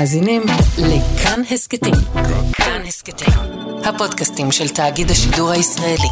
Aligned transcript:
מאזינים 0.00 0.42
לכאן 0.78 1.42
הסכתים. 1.50 1.94
כאן 2.52 2.82
הסכתים, 2.86 3.34
הפודקאסטים 3.84 4.52
של 4.52 4.68
תאגיד 4.68 5.10
השידור 5.10 5.50
הישראלי. 5.50 6.08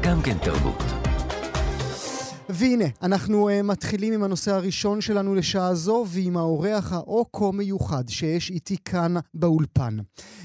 גם 0.00 0.22
כן 0.22 0.38
תרבות. 0.38 1.03
והנה, 2.56 2.84
אנחנו 3.02 3.48
uh, 3.48 3.62
מתחילים 3.62 4.12
עם 4.12 4.22
הנושא 4.22 4.52
הראשון 4.52 5.00
שלנו 5.00 5.34
לשעה 5.34 5.74
זו, 5.74 6.04
ועם 6.08 6.36
האורח 6.36 6.92
האו-כה 6.92 7.50
מיוחד 7.52 8.08
שיש 8.08 8.50
איתי 8.50 8.76
כאן 8.84 9.14
באולפן. 9.34 9.96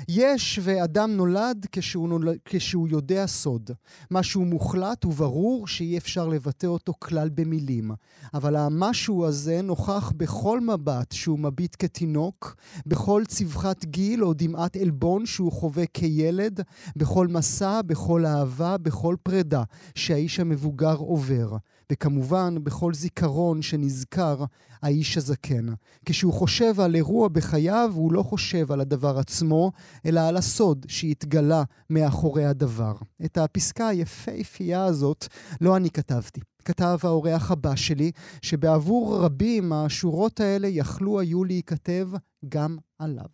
יש 0.08 0.60
ואדם 0.64 1.12
נולד 1.12 1.66
כשהוא, 1.72 2.10
נולד 2.10 2.38
כשהוא 2.46 2.88
יודע 2.88 3.28
סוד. 3.28 3.72
משהו 4.12 4.46
מוחלט 4.46 5.06
וברור 5.06 5.68
שאי 5.68 5.98
אפשר 5.98 6.28
לבטא 6.28 6.68
אותו 6.68 6.94
כלל 7.00 7.30
במילים. 7.30 7.92
אבל 8.34 8.56
המשהו 8.56 9.26
הזה 9.26 9.62
נוכח 9.62 10.12
בכל 10.18 10.60
מבט 10.60 11.12
שהוא 11.12 11.40
מביט 11.40 11.76
כתינוק, 11.80 12.56
בכל 12.86 13.24
צווחת 13.28 13.86
גיל 13.86 14.24
או 14.24 14.34
דמעת 14.34 14.76
עלבון 14.76 15.26
שהוא 15.26 15.52
חווה 15.52 15.86
כילד, 15.86 16.62
בכל 16.96 17.28
מסע, 17.28 17.82
בכל 17.82 18.26
אהבה, 18.26 18.78
בכל 18.78 19.16
פרידה 19.24 19.64
שהאיש 19.96 20.40
המבוגר 20.40 20.96
עובר. 20.96 21.58
וכמובן, 21.92 22.56
בכל 22.64 22.94
זיכרון 22.94 23.62
שנזכר 23.62 24.44
האיש 24.82 25.18
הזקן. 25.18 25.66
כשהוא 26.06 26.34
חושב 26.34 26.80
על 26.80 26.96
אירוע 26.96 27.28
בחייו, 27.28 27.92
הוא 27.94 28.14
לא 28.14 28.24
חושב 28.24 28.72
על 28.72 28.82
הדבר 28.82 29.20
עצמו, 29.20 29.72
אלא 30.06 30.20
על 30.20 30.38
הסוד 30.38 30.86
שהתגלה 30.90 31.64
מאחורי 31.90 32.46
הדבר. 32.46 32.94
את 33.26 33.38
הפסקה 33.38 33.88
היפהפייה 33.88 34.86
הזאת 34.86 35.28
לא 35.62 35.78
אני 35.78 35.90
כתבתי. 35.90 36.42
כתב 36.66 36.98
האורח 37.04 37.52
הבא 37.52 37.76
שלי, 37.76 38.12
שבעבור 38.42 39.18
רבים 39.18 39.74
השורות 39.74 40.40
האלה 40.40 40.68
יכלו 40.68 41.20
היו 41.20 41.44
להיכתב 41.44 42.10
גם 42.50 42.78
עליו. 43.00 43.26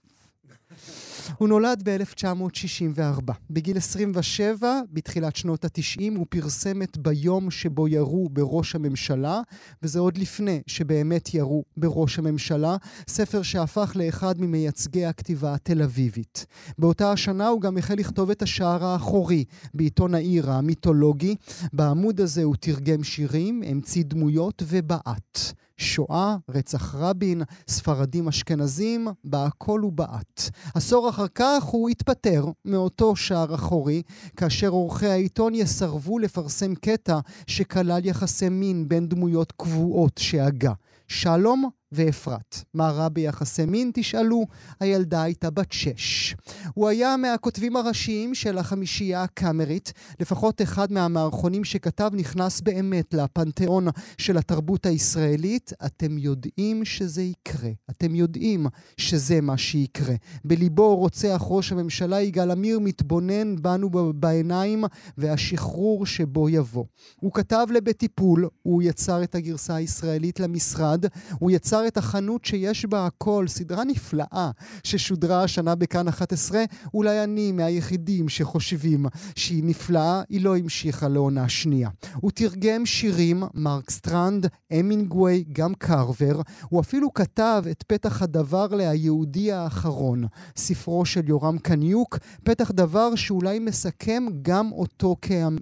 הוא 1.37 1.47
נולד 1.47 1.89
ב-1964. 1.89 3.31
בגיל 3.49 3.77
27, 3.77 4.81
בתחילת 4.91 5.35
שנות 5.35 5.65
ה-90, 5.65 6.17
הוא 6.17 6.25
פרסם 6.29 6.81
את 6.81 6.97
ביום 6.97 7.51
שבו 7.51 7.87
ירו 7.87 8.29
בראש 8.29 8.75
הממשלה, 8.75 9.41
וזה 9.83 9.99
עוד 9.99 10.17
לפני 10.17 10.61
שבאמת 10.67 11.33
ירו 11.33 11.63
בראש 11.77 12.19
הממשלה, 12.19 12.77
ספר 13.07 13.41
שהפך 13.41 13.91
לאחד 13.95 14.41
ממייצגי 14.41 15.05
הכתיבה 15.05 15.53
התל 15.53 15.81
אביבית. 15.81 16.45
באותה 16.77 17.11
השנה 17.11 17.47
הוא 17.47 17.61
גם 17.61 17.77
החל 17.77 17.95
לכתוב 17.95 18.29
את 18.29 18.41
השער 18.41 18.85
האחורי 18.85 19.43
בעיתון 19.73 20.15
העיר 20.15 20.51
המיתולוגי. 20.51 21.35
בעמוד 21.73 22.21
הזה 22.21 22.43
הוא 22.43 22.55
תרגם 22.59 23.03
שירים, 23.03 23.63
המציא 23.65 24.03
דמויות 24.03 24.63
ובעט. 24.67 25.53
שואה, 25.77 26.37
רצח 26.49 26.95
רבין, 26.95 27.41
ספרדים 27.67 28.27
אשכנזים, 28.27 29.07
בהכל 29.23 29.81
ובעט. 29.85 30.49
עשור 30.75 31.09
אחר 31.09 31.27
כך 31.35 31.63
הוא 31.63 31.89
התפטר 31.89 32.45
מאותו 32.65 33.15
שער 33.15 33.55
אחורי, 33.55 34.01
כאשר 34.37 34.69
עורכי 34.69 35.07
העיתון 35.07 35.55
יסרבו 35.55 36.19
לפרסם 36.19 36.75
קטע 36.75 37.19
שכלל 37.47 38.05
יחסי 38.05 38.49
מין 38.49 38.87
בין 38.87 39.09
דמויות 39.09 39.51
קבועות 39.51 40.17
שהגה. 40.17 40.73
שלום 41.07 41.69
ואפרת. 41.91 42.64
מה 42.73 42.89
רע 42.89 43.09
ביחסי 43.09 43.66
מין? 43.66 43.91
תשאלו, 43.94 44.45
הילדה 44.80 45.22
הייתה 45.23 45.50
בת 45.50 45.72
שש. 45.72 46.36
הוא 46.73 46.88
היה 46.88 47.17
מהכותבים 47.17 47.75
הראשיים 47.75 48.36
של 48.36 48.58
החמישייה 48.58 49.23
הקאמרית. 49.23 49.94
לפחות 50.19 50.61
אחד 50.61 50.92
מהמערכונים 50.92 51.64
שכתב 51.64 52.11
נכנס 52.14 52.61
באמת 52.61 53.14
לפנתיאון 53.14 53.88
של 54.17 54.38
התרבות 54.38 54.86
הישראלית. 54.86 55.73
אתם 55.86 56.17
יודעים 56.17 56.86
שזה 56.86 57.22
יקרה. 57.22 57.69
אתם 57.89 58.16
יודעים 58.16 58.67
שזה 58.97 59.42
מה 59.42 59.58
שיקרה. 59.58 60.16
בליבו 60.45 60.95
רוצח 60.95 61.42
ראש 61.49 61.72
הממשלה 61.72 62.22
יגאל 62.22 62.52
עמיר 62.52 62.80
מתבונן 62.80 63.55
בנו 63.61 63.89
בעיניים 64.15 64.83
והשחרור 65.17 66.05
שבו 66.05 66.49
יבוא. 66.49 66.86
הוא 67.15 67.32
כתב 67.33 67.67
לבטיפול, 67.73 68.49
הוא 68.61 68.83
יצר 68.83 69.23
את 69.23 69.36
הגרסה 69.36 69.76
הישראלית 69.76 70.39
למשרד, 70.39 71.05
הוא 71.39 71.52
יצר 71.52 71.74
את 71.87 71.97
החנות 71.97 72.45
שיש 72.45 72.86
בה 72.86 73.05
הכל, 73.05 73.45
סדרה 73.47 73.83
נפלאה 73.83 74.52
ששודרה 74.83 75.43
השנה 75.43 75.75
בכאן 75.75 76.08
11. 76.08 76.63
אולי 76.93 77.23
אני 77.23 77.52
מהיחידים 77.52 78.30
שחושבים 78.30 79.05
שהיא 79.36 79.63
נפלאה, 79.63 80.21
היא 80.30 80.41
לא 80.41 80.58
המשיכה 80.58 81.08
לעונה 81.08 81.49
שנייה. 81.49 81.89
הוא 82.15 82.31
תרגם 82.31 82.85
שירים, 82.85 83.43
מרק 83.53 83.89
סטרנד, 83.89 84.47
המינגווי, 84.71 85.45
גם 85.52 85.73
קרבר. 85.73 86.41
הוא 86.69 86.80
אפילו 86.80 87.14
כתב 87.14 87.64
את 87.71 87.83
פתח 87.87 88.21
הדבר 88.21 88.67
ל"היהודי 88.67 89.52
האחרון", 89.52 90.23
ספרו 90.58 91.05
של 91.05 91.30
יורם 91.30 91.58
קניוק, 91.58 92.17
פתח 92.43 92.71
דבר 92.71 93.15
שאולי 93.15 93.59
מסכם 93.59 94.23
גם 94.41 94.71
אותו 94.71 95.15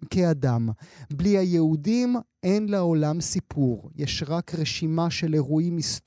כאדם. 0.10 0.70
בלי 1.14 1.38
היהודים 1.38 2.16
אין 2.44 2.70
לעולם 2.70 3.22
סיפור, 3.22 3.90
יש 3.96 4.24
רק 4.28 4.56
רשימה 4.56 5.10
של 5.10 5.34
אירועים 5.34 5.78
היסטוריים, 5.78 6.03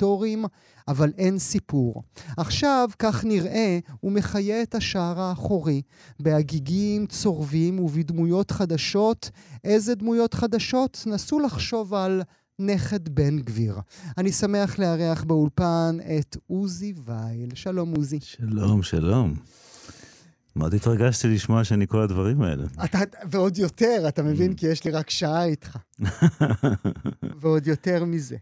אבל 0.89 1.13
אין 1.19 1.39
סיפור. 1.39 2.03
עכשיו, 2.37 2.89
כך 2.99 3.25
נראה, 3.25 3.79
הוא 4.01 4.13
מחיה 4.13 4.63
את 4.63 4.75
השער 4.75 5.21
האחורי, 5.21 5.83
בהגיגים 6.21 7.07
צורבים 7.07 7.81
ובדמויות 7.81 8.51
חדשות. 8.51 9.31
איזה 9.65 9.95
דמויות 9.95 10.35
חדשות? 10.35 11.05
נסו 11.07 11.41
לחשוב 11.41 11.95
על 11.95 12.23
נכד 12.59 13.09
בן 13.09 13.39
גביר. 13.39 13.79
אני 14.19 14.33
שמח 14.33 14.79
לארח 14.79 15.25
באולפן 15.25 15.99
את 16.19 16.37
עוזי 16.47 16.95
וייל. 17.05 17.55
שלום, 17.55 17.95
עוזי. 17.97 18.19
שלום, 18.21 18.83
שלום. 18.83 19.35
מאוד 20.57 20.75
התרגשתי 20.75 21.29
לשמוע 21.29 21.65
שאני 21.65 21.87
כל 21.87 22.03
הדברים 22.03 22.43
האלה. 22.43 22.65
אתה, 22.85 22.99
ועוד 23.31 23.59
יותר, 23.59 24.05
אתה 24.09 24.23
מבין? 24.23 24.55
כי 24.55 24.67
יש 24.67 24.85
לי 24.85 24.91
רק 24.91 25.11
שעה 25.11 25.45
איתך. 25.45 25.79
ועוד 27.41 27.67
יותר 27.67 28.05
מזה. 28.05 28.37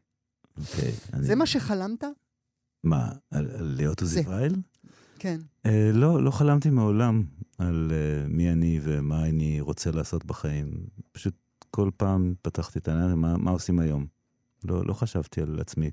אוקיי. 0.58 0.92
זה 1.20 1.34
מה 1.34 1.46
שחלמת? 1.46 2.04
מה, 2.84 3.12
על 3.30 3.50
על 3.50 3.74
להיות 3.76 4.00
עוזי. 4.00 4.20
וייל? 4.20 4.54
כן. 5.18 5.40
אה, 5.66 5.90
לא, 5.92 6.24
לא 6.24 6.30
חלמתי 6.30 6.70
מעולם 6.70 7.24
על 7.58 7.92
אה, 7.92 8.28
מי 8.28 8.52
אני 8.52 8.80
ומה 8.82 9.28
אני 9.28 9.60
רוצה 9.60 9.90
לעשות 9.90 10.24
בחיים. 10.24 10.86
פשוט 11.12 11.34
כל 11.70 11.90
פעם 11.96 12.34
פתחתי 12.42 12.78
את 12.78 12.88
העניין, 12.88 13.12
מה, 13.12 13.36
מה 13.36 13.50
עושים 13.50 13.78
היום? 13.78 14.06
לא, 14.64 14.86
לא 14.86 14.92
חשבתי 14.92 15.40
על 15.40 15.60
עצמי 15.60 15.90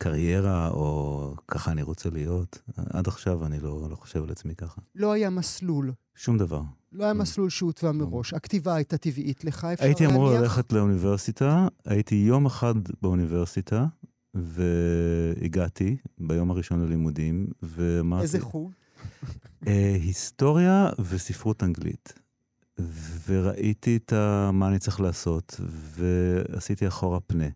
כקריירה 0.00 0.68
או 0.68 1.34
ככה 1.48 1.72
אני 1.72 1.82
רוצה 1.82 2.10
להיות. 2.10 2.62
עד 2.76 3.08
עכשיו 3.08 3.46
אני 3.46 3.60
לא, 3.60 3.86
לא 3.90 3.96
חושב 3.96 4.22
על 4.22 4.30
עצמי 4.30 4.54
ככה. 4.54 4.80
לא 4.94 5.12
היה 5.12 5.30
מסלול. 5.30 5.92
שום 6.14 6.38
דבר. 6.38 6.62
לא 6.92 7.04
היה 7.04 7.14
מסלול 7.14 7.50
שהותווה 7.50 7.92
מראש. 7.92 8.34
הכתיבה 8.34 8.74
הייתה 8.74 8.98
טבעית 8.98 9.44
לך, 9.44 9.64
אפשר 9.64 9.84
הייתי 9.84 10.06
אמור 10.06 10.24
להניח? 10.24 10.42
ללכת 10.42 10.72
לאוניברסיטה, 10.72 11.68
הייתי 11.84 12.14
יום 12.14 12.46
אחד 12.46 12.74
באוניברסיטה, 13.02 13.86
והגעתי 14.34 15.96
ביום 16.18 16.50
הראשון 16.50 16.84
ללימודים, 16.84 17.46
ואמרתי... 17.62 18.22
איזה 18.22 18.40
חוג? 18.40 18.72
אה, 19.66 19.96
היסטוריה 20.02 20.90
וספרות 20.98 21.62
אנגלית. 21.62 22.12
וראיתי 23.26 23.96
את 23.96 24.12
ה... 24.12 24.50
מה 24.52 24.68
אני 24.68 24.78
צריך 24.78 25.00
לעשות, 25.00 25.60
ועשיתי 25.98 26.88
אחורה 26.88 27.20
פנה. 27.20 27.48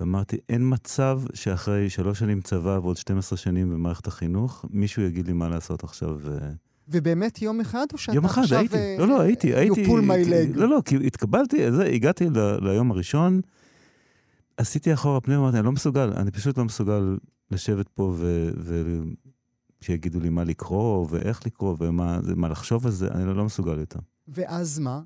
ואמרתי, 0.00 0.36
אין 0.48 0.72
מצב 0.72 1.20
שאחרי 1.34 1.90
שלוש 1.90 2.18
שנים 2.18 2.40
צבא 2.40 2.78
ועוד 2.82 2.96
12 2.96 3.36
שנים 3.36 3.70
במערכת 3.70 4.06
החינוך, 4.06 4.64
מישהו 4.70 5.02
יגיד 5.02 5.26
לי 5.26 5.32
מה 5.32 5.48
לעשות 5.48 5.84
עכשיו. 5.84 6.18
אה, 6.28 6.48
ובאמת 6.88 7.42
יום 7.42 7.60
אחד, 7.60 7.86
או 7.92 7.98
שאתה 7.98 8.16
יום 8.16 8.24
אחד 8.24 8.42
עכשיו... 8.42 8.58
הייתי, 8.58 8.76
אה, 8.76 8.96
לא, 8.98 9.08
לא, 9.08 9.20
הייתי, 9.20 9.52
you 9.52 9.56
הייתי... 9.56 9.84
pull 9.84 10.00
my 10.00 10.28
leg. 10.28 10.58
לא, 10.58 10.68
לא, 10.68 10.82
כי 10.84 10.96
התקבלתי, 11.06 11.72
זה, 11.72 11.84
הגעתי 11.84 12.26
ל, 12.30 12.38
ליום 12.60 12.90
הראשון, 12.90 13.40
עשיתי 14.56 14.94
אחורה 14.94 15.20
פנים, 15.20 15.38
אמרתי, 15.38 15.56
אני 15.56 15.66
לא 15.66 15.72
מסוגל, 15.72 16.12
אני 16.16 16.30
פשוט 16.30 16.58
לא 16.58 16.64
מסוגל 16.64 17.16
לשבת 17.50 17.88
פה 17.88 18.14
ו... 18.16 18.50
ו 18.58 19.00
שיגידו 19.80 20.20
לי 20.20 20.28
מה 20.28 20.44
לקרוא, 20.44 21.06
ואיך 21.10 21.46
לקרוא, 21.46 21.76
ומה 21.80 22.20
מה 22.36 22.48
לחשוב 22.48 22.86
על 22.86 22.92
זה, 22.92 23.08
אני 23.08 23.26
לא, 23.26 23.34
לא 23.34 23.44
מסוגל 23.44 23.78
יותר. 23.78 23.98
ואז 24.28 24.78
מה? 24.78 25.00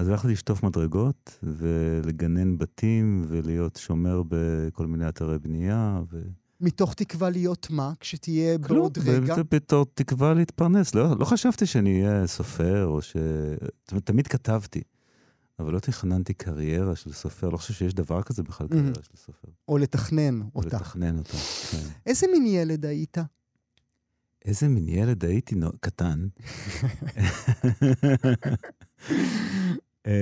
אז 0.00 0.08
הלכתי 0.08 0.28
לשטוף 0.28 0.62
מדרגות, 0.62 1.38
ולגנן 1.42 2.58
בתים, 2.58 3.24
ולהיות 3.28 3.76
שומר 3.76 4.22
בכל 4.28 4.86
מיני 4.86 5.08
אתרי 5.08 5.38
בנייה, 5.38 6.00
ו... 6.10 6.22
מתוך 6.60 6.94
תקווה 6.94 7.30
להיות 7.30 7.70
מה? 7.70 7.92
כשתהיה 8.00 8.58
כלום, 8.58 8.78
בעוד 8.78 8.98
רגע? 8.98 9.32
וזה 9.32 9.42
בתור 9.50 9.86
תקווה 9.94 10.34
להתפרנס. 10.34 10.94
לא, 10.94 11.18
לא 11.18 11.24
חשבתי 11.24 11.66
שאני 11.66 12.06
אהיה 12.06 12.26
סופר, 12.26 12.86
או 12.86 13.02
ש... 13.02 13.16
תמיד 14.04 14.26
כתבתי, 14.26 14.82
אבל 15.58 15.72
לא 15.72 15.78
תכננתי 15.78 16.34
קריירה 16.34 16.96
של 16.96 17.12
סופר. 17.12 17.48
לא 17.48 17.56
חושב 17.56 17.74
שיש 17.74 17.94
דבר 17.94 18.22
כזה 18.22 18.42
בכלל, 18.42 18.68
קריירה 18.68 19.02
של 19.02 19.16
סופר. 19.16 19.48
או 19.68 19.78
לתכנן 19.78 20.40
או 20.40 20.46
אותה. 20.54 20.76
לתכנן 20.76 21.18
אותה, 21.18 21.36
כן. 21.70 21.88
איזה 22.06 22.26
מין 22.32 22.46
ילד 22.46 22.86
היית? 22.86 23.18
איזה 24.44 24.68
מין 24.68 24.88
ילד 24.88 25.24
הייתי. 25.24 25.54
קטן. 25.80 26.26
אה, 30.06 30.12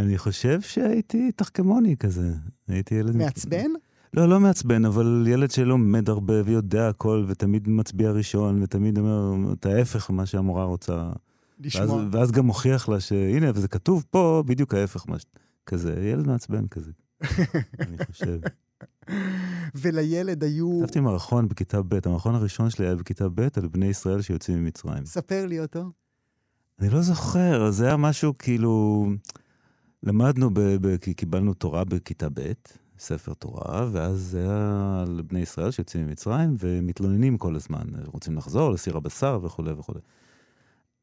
אני 0.00 0.18
חושב 0.18 0.60
שהייתי 0.60 1.32
תחכמוני 1.32 1.96
כזה. 1.96 2.32
הייתי 2.68 2.94
ילד... 2.94 3.16
מעצבן? 3.16 3.70
לא, 4.14 4.28
לא 4.28 4.40
מעצבן, 4.40 4.84
אבל 4.84 5.24
ילד 5.28 5.50
שלומד 5.50 6.08
הרבה 6.08 6.34
ויודע 6.44 6.88
הכל, 6.88 7.24
ותמיד 7.28 7.68
מצביע 7.68 8.10
ראשון, 8.10 8.62
ותמיד 8.62 8.98
אומר 8.98 9.52
את 9.52 9.66
ההפך 9.66 10.10
ממה 10.10 10.26
שהמורה 10.26 10.64
רוצה. 10.64 10.92
ואז, 10.92 11.14
לשמוע. 11.60 12.04
ואז 12.12 12.30
גם 12.32 12.46
מוכיח 12.46 12.88
לה 12.88 13.00
שהנה, 13.00 13.50
וזה 13.54 13.68
כתוב 13.68 14.04
פה 14.10 14.42
בדיוק 14.46 14.74
ההפך, 14.74 15.08
מה 15.08 15.18
ש... 15.18 15.24
כזה, 15.66 15.94
ילד 16.12 16.26
מעצבן 16.26 16.66
כזה, 16.66 16.90
אני 17.80 17.96
חושב. 18.06 18.40
ולילד 19.80 20.44
היו... 20.44 20.80
כתבתי 20.82 21.00
מערכון 21.00 21.48
בכיתה 21.48 21.82
ב', 21.82 21.98
המערכון 22.04 22.34
הראשון 22.34 22.70
שלי 22.70 22.86
היה 22.86 22.94
בכיתה 22.94 23.28
ב' 23.28 23.40
על 23.56 23.68
בני 23.68 23.86
ישראל 23.86 24.22
שיוצאים 24.22 24.64
ממצרים. 24.64 25.04
ספר 25.04 25.46
לי 25.46 25.60
אותו. 25.60 25.90
אני 26.80 26.90
לא 26.90 27.02
זוכר, 27.02 27.70
זה 27.70 27.86
היה 27.86 27.96
משהו 27.96 28.38
כאילו... 28.38 29.06
למדנו, 30.02 30.50
ב, 30.50 30.60
ב, 30.60 30.96
קיבלנו 30.96 31.54
תורה 31.54 31.84
בכיתה 31.84 32.28
ב', 32.34 32.52
ספר 32.98 33.34
תורה, 33.34 33.88
ואז 33.92 34.18
זה 34.18 34.42
היה 34.42 35.02
על 35.02 35.22
בני 35.26 35.40
ישראל 35.40 35.70
שיוצאים 35.70 36.06
ממצרים 36.06 36.56
ומתלוננים 36.58 37.38
כל 37.38 37.56
הזמן, 37.56 37.84
רוצים 38.06 38.36
לחזור 38.36 38.70
לסיר 38.70 38.96
הבשר 38.96 39.38
וכולי 39.42 39.72
וכולי. 39.72 40.00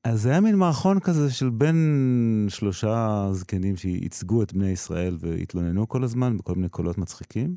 אז 0.03 0.21
זה 0.21 0.29
היה 0.29 0.41
מין 0.41 0.56
מערכון 0.56 1.00
כזה 1.00 1.31
של 1.31 1.50
בין 1.50 2.47
שלושה 2.50 3.27
זקנים 3.31 3.77
שייצגו 3.77 4.44
את 4.44 4.53
בני 4.53 4.69
ישראל 4.69 5.18
והתלוננו 5.19 5.88
כל 5.88 6.03
הזמן 6.03 6.38
בכל 6.38 6.56
מיני 6.56 6.69
קולות 6.69 6.97
מצחיקים, 6.97 7.56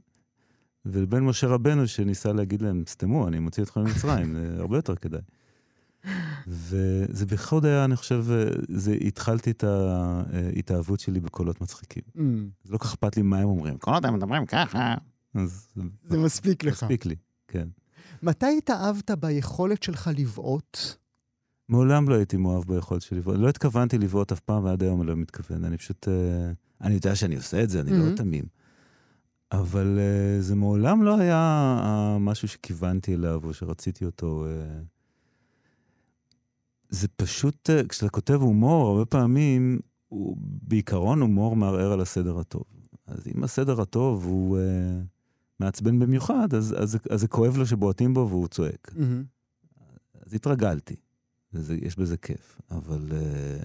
ובין 0.87 1.25
משה 1.25 1.46
רבנו 1.46 1.87
שניסה 1.87 2.32
להגיד 2.32 2.62
להם, 2.62 2.82
סתמו, 2.87 3.28
אני 3.28 3.38
מוציא 3.38 3.62
אתכם 3.62 3.81
ממצרים, 3.81 4.34
זה 4.37 4.56
הרבה 4.58 4.78
יותר 4.78 4.96
כדאי. 4.96 5.20
וזה 6.47 7.26
בייחוד 7.26 7.64
היה, 7.64 7.85
אני 7.85 7.97
חושב, 7.97 8.25
זה, 8.69 8.93
התחלתי 9.06 9.50
את 9.50 9.64
ההתאהבות 9.64 11.00
שלי 11.00 11.20
בקולות 11.20 11.61
מצחיקים. 11.61 12.02
Mm, 12.17 12.20
זה 12.64 12.73
לא 12.73 12.79
כל 12.79 12.85
כך 12.85 12.91
אכפת 12.94 13.17
לי 13.17 13.23
מה 13.23 13.38
הם 13.38 13.49
אומרים. 13.49 13.79
כל 13.79 13.91
עוד 13.91 14.06
הם 14.06 14.14
מדברים 14.14 14.47
ככה. 14.47 14.94
אז 15.35 15.69
זה 16.08 16.19
מספיק 16.19 16.64
לך. 16.64 16.82
מספיק 16.82 17.06
לי, 17.06 17.14
כן. 17.49 17.69
מתי 18.23 18.58
התאהבת 18.58 19.11
ביכולת 19.11 19.82
שלך 19.82 20.11
לבעוט? 20.17 20.79
מעולם 21.69 22.08
לא 22.08 22.14
הייתי 22.14 22.37
מאוהב 22.37 22.64
ביכולת 22.64 23.02
שלי 23.02 23.19
לבעוט. 23.19 23.37
לא 23.38 23.49
התכוונתי 23.49 23.99
לבעוט 23.99 24.32
אף 24.32 24.41
פעם, 24.41 24.64
ועד 24.64 24.82
היום 24.82 25.00
אני 25.00 25.08
לא 25.08 25.17
מתכוון. 25.17 25.64
אני 25.64 25.76
פשוט... 25.79 26.08
אה, 26.08 26.52
אני 26.81 26.94
יודע 26.94 27.14
שאני 27.14 27.37
עושה 27.37 27.62
את 27.62 27.70
זה, 27.70 27.81
אני 27.81 27.91
לא 27.99 28.05
Mhm. 28.12 28.17
תמים. 28.17 28.44
אבל 29.52 29.99
אה, 29.99 30.41
זה 30.43 30.55
מעולם 30.56 31.02
לא 31.02 31.19
היה 31.20 31.37
אה, 31.85 32.19
משהו 32.19 32.49
שכיוונתי 32.49 33.14
אליו 33.14 33.41
או 33.44 33.55
שרציתי 33.55 34.05
אותו. 34.05 34.47
זה 36.90 37.08
פשוט, 37.08 37.70
אה, 37.70 37.88
כשאתה 37.88 38.08
כותב 38.08 38.34
הומור, 38.42 38.88
הרבה 38.88 39.04
פעמים, 39.04 39.78
הוא, 40.08 40.37
בעיקרון 40.40 41.20
הומור 41.20 41.56
מערער 41.56 41.92
על 41.92 42.00
הסדר 42.00 42.38
הטוב. 42.38 42.64
אז 43.06 43.28
אם 43.37 43.44
הסדר 43.44 43.81
הטוב 43.81 44.25
הוא 44.25 44.58
אה, 44.58 45.00
מעצבן 45.60 45.98
במיוחד, 45.98 46.54
אז, 46.54 46.75
אז, 46.78 46.98
אז 47.10 47.20
זה 47.20 47.28
כואב 47.28 47.56
לו 47.56 47.66
שבועטים 47.66 48.14
בו 48.14 48.26
והוא 48.28 48.48
צועק. 48.48 48.92
מהמם. 48.96 49.25
אז 50.26 50.34
התרגלתי, 50.34 50.96
וזה, 51.52 51.76
יש 51.82 51.98
בזה 51.98 52.16
כיף, 52.16 52.60
אבל 52.70 53.08
uh, 53.10 53.64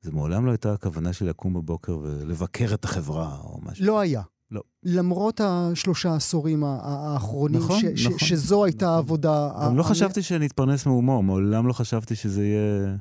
זה 0.00 0.12
מעולם 0.12 0.46
לא 0.46 0.50
הייתה 0.50 0.72
הכוונה 0.72 1.12
שלי 1.12 1.28
לקום 1.28 1.54
בבוקר 1.54 1.98
ולבקר 2.02 2.74
את 2.74 2.84
החברה 2.84 3.38
או 3.40 3.60
משהו. 3.62 3.86
לא 3.86 4.00
היה. 4.00 4.22
לא. 4.50 4.60
למרות 4.84 5.40
השלושה 5.44 6.10
העשורים 6.12 6.64
האחרונים, 6.64 7.60
נכון, 7.60 7.80
ש- 7.80 8.02
ש- 8.02 8.06
נכון, 8.06 8.18
שזו 8.18 8.64
הייתה 8.64 8.84
נכון. 8.86 8.94
העבודה... 8.94 9.50
גם 9.64 9.76
לא 9.76 9.82
ה- 9.82 9.84
חשבתי 9.84 10.22
שאני 10.22 10.46
אתפרנס 10.46 10.86
מהומור, 10.86 11.22
מעולם 11.22 11.66
לא 11.66 11.72
חשבתי 11.72 12.16
שזה 12.16 12.44
יהיה 12.44 12.96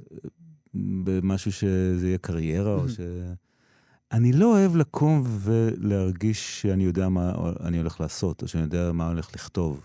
אה, 0.00 0.04
במשהו 1.04 1.52
שזה 1.52 2.06
יהיה 2.06 2.18
קריירה 2.18 2.74
או. 2.74 2.88
ש... 2.88 3.00
אני 4.12 4.32
לא 4.32 4.46
אוהב 4.52 4.76
לקום 4.76 5.22
ולהרגיש 5.26 6.60
שאני 6.62 6.84
יודע 6.84 7.08
מה 7.08 7.32
אני 7.60 7.78
הולך 7.78 8.00
לעשות, 8.00 8.42
או 8.42 8.48
שאני 8.48 8.62
יודע 8.62 8.92
מה 8.92 9.08
הולך 9.08 9.34
לכתוב. 9.34 9.80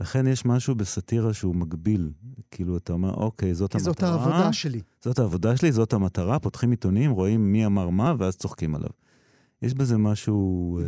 לכן 0.00 0.26
יש 0.26 0.44
משהו 0.44 0.74
בסאטירה 0.74 1.34
שהוא 1.34 1.54
מגביל. 1.56 2.10
כאילו, 2.50 2.76
אתה 2.76 2.92
אומר, 2.92 3.14
אוקיי, 3.14 3.54
זאת 3.54 3.74
המטרה. 3.74 3.92
זאת 3.92 4.02
העבודה 4.02 4.52
שלי. 4.52 4.80
זאת 5.04 5.18
העבודה 5.18 5.56
שלי, 5.56 5.72
זאת 5.72 5.92
המטרה, 5.92 6.38
פותחים 6.38 6.70
עיתונים, 6.70 7.10
רואים 7.10 7.52
מי 7.52 7.66
אמר 7.66 7.88
מה, 7.90 8.14
ואז 8.18 8.36
צוחקים 8.36 8.74
עליו. 8.74 8.88
יש 9.62 9.74
בזה 9.74 9.96
משהו... 9.98 10.78
אה, 10.82 10.84